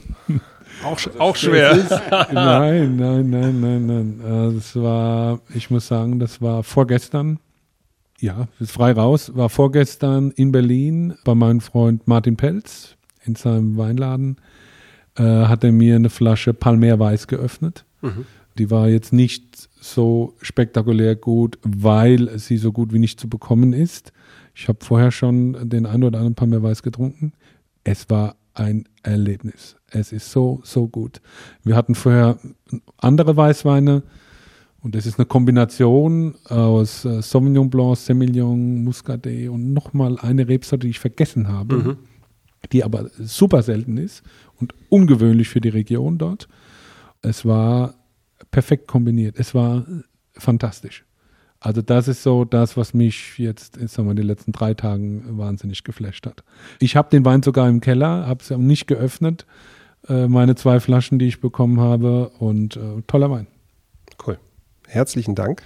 Auch, 0.85 0.99
auch 1.19 1.37
schwer. 1.37 1.73
Ist, 1.73 1.91
nein, 2.33 2.97
nein, 2.97 3.31
nein, 3.31 3.61
nein, 3.61 3.87
nein. 3.87 4.51
Äh, 4.51 4.55
das 4.55 4.75
war, 4.75 5.39
ich 5.55 5.71
muss 5.71 5.87
sagen, 5.87 6.19
das 6.19 6.41
war 6.41 6.65
vorgestern. 6.65 7.39
Ja, 8.23 8.47
ist 8.61 8.71
frei 8.71 8.93
raus. 8.93 9.33
War 9.35 9.49
vorgestern 9.49 10.31
in 10.31 10.53
Berlin 10.53 11.15
bei 11.25 11.35
meinem 11.35 11.61
Freund 11.61 12.07
Martin 12.07 12.37
Pelz 12.37 12.97
in 13.25 13.35
seinem 13.35 13.77
Weinladen. 13.77 14.37
Äh, 15.17 15.25
hat 15.25 15.65
er 15.65 15.73
mir 15.73 15.97
eine 15.97 16.09
Flasche 16.09 16.55
Palmer 16.55 17.01
Weiß 17.01 17.27
geöffnet. 17.27 17.85
Mhm. 18.01 18.25
Die 18.59 18.71
war 18.71 18.89
jetzt 18.89 19.13
nicht 19.13 19.69
so 19.81 20.37
spektakulär 20.41 21.17
gut, 21.17 21.59
weil 21.65 22.39
sie 22.39 22.59
so 22.59 22.71
gut 22.71 22.93
wie 22.93 23.01
nicht 23.01 23.19
zu 23.19 23.29
bekommen 23.29 23.73
ist. 23.73 24.13
Ich 24.55 24.69
habe 24.69 24.79
vorher 24.85 25.11
schon 25.11 25.69
den 25.69 25.85
ein 25.85 26.05
oder 26.05 26.19
anderen 26.19 26.37
Palmer 26.37 26.63
Weiß 26.63 26.85
getrunken. 26.85 27.33
Es 27.83 28.09
war 28.09 28.37
ein 28.55 28.85
Erlebnis. 29.03 29.75
Es 29.91 30.13
ist 30.13 30.31
so, 30.31 30.61
so 30.63 30.87
gut. 30.87 31.21
Wir 31.65 31.75
hatten 31.75 31.97
vorher 31.97 32.39
andere 32.99 33.37
Weißweine 33.37 34.05
und 34.83 34.97
es 34.97 35.07
ist 35.07 35.19
eine 35.19 35.27
Kombination 35.27 36.35
aus 36.49 37.05
äh, 37.05 37.23
Sauvignon 37.23 37.71
Blanc, 37.71 37.97
Semillon, 37.97 38.83
Muscadet 38.83 39.49
und 39.49 39.73
nochmal 39.73 40.19
eine 40.19 40.49
Rebsorte, 40.49 40.87
die 40.87 40.91
ich 40.91 40.99
vergessen 40.99 41.49
habe, 41.49 41.77
mhm. 41.77 41.97
die 42.73 42.83
aber 42.83 43.09
super 43.19 43.63
selten 43.63 43.97
ist 43.97 44.23
und 44.61 44.75
ungewöhnlich 44.89 45.49
für 45.49 45.61
die 45.61 45.69
Region 45.69 46.19
dort. 46.19 46.49
Es 47.23 47.45
war 47.45 47.95
perfekt 48.51 48.89
kombiniert. 48.89 49.39
Es 49.39 49.55
war 49.55 49.87
fantastisch. 50.35 51.05
Also 51.61 51.81
das 51.81 52.09
ist 52.09 52.25
so 52.25 52.45
das, 52.45 52.77
was 52.77 52.93
mich 52.93 53.39
jetzt 53.39 53.77
sagen 53.89 54.09
wir, 54.09 54.11
in 54.11 54.17
den 54.17 54.27
letzten 54.27 54.51
drei 54.51 54.75
Tagen 54.75 55.39
wahnsinnig 55.39 55.85
geflasht 55.85 56.27
hat. 56.27 56.43
Ich 56.81 56.97
habe 56.97 57.09
den 57.09 57.25
Wein 57.25 57.45
sogar 57.45 57.69
im 57.69 57.81
Keller, 57.81 58.27
habe 58.27 58.43
es 58.43 58.51
nicht 58.51 58.89
geöffnet, 58.89 59.47
äh, 60.09 60.27
meine 60.27 60.57
zwei 60.57 60.81
Flaschen, 60.81 61.21
die 61.21 61.29
ich 61.29 61.41
bekommen 61.41 61.79
habe 61.79 62.31
und 62.41 62.77
äh, 62.77 63.03
toller 63.07 63.31
Wein. 63.31 63.47
Cool. 64.27 64.39
Herzlichen 64.93 65.35
Dank 65.35 65.63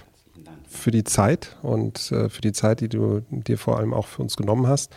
für 0.69 0.89
die 0.89 1.03
Zeit 1.03 1.57
und 1.61 2.13
äh, 2.13 2.29
für 2.29 2.39
die 2.39 2.53
Zeit, 2.53 2.79
die 2.79 2.87
du 2.87 3.23
dir 3.29 3.57
vor 3.57 3.77
allem 3.77 3.93
auch 3.93 4.07
für 4.07 4.21
uns 4.21 4.37
genommen 4.37 4.67
hast. 4.67 4.95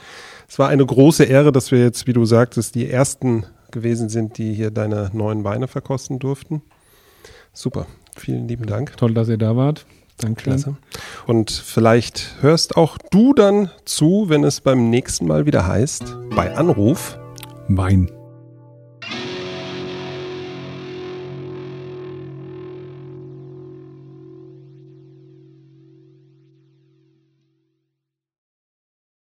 Es 0.49 0.57
war 0.57 0.69
eine 0.69 0.87
große 0.87 1.25
Ehre, 1.25 1.51
dass 1.51 1.73
wir 1.73 1.81
jetzt, 1.81 2.07
wie 2.07 2.13
du 2.13 2.25
sagtest, 2.25 2.77
die 2.77 2.89
ersten 2.89 3.45
gewesen 3.73 4.09
sind, 4.09 4.39
die 4.39 4.55
hier 4.55 4.71
deine 4.71 5.11
neuen 5.13 5.43
Weine 5.43 5.67
verkosten 5.67 6.21
durften. 6.21 6.63
Super. 7.53 7.87
Vielen 8.17 8.47
lieben 8.47 8.67
Dank. 8.67 8.97
Toll, 8.99 9.15
dass 9.15 9.29
ihr 9.29 9.39
da 9.39 9.57
wart. 9.57 9.85
Danke. 10.19 10.45
Klasse. 10.45 10.77
Und 11.27 11.51
vielleicht 11.51 12.37
hörst 12.41 12.77
auch 12.77 12.99
du 13.11 13.35
dann 13.35 13.69
zu, 13.85 14.27
wenn 14.29 14.45
es 14.45 14.61
beim 14.61 14.91
nächsten 14.91 15.27
Mal 15.27 15.45
wieder 15.45 15.67
heißt, 15.67 16.05
bei 16.37 16.55
Anruf 16.55 17.19
Wein. 17.67 18.20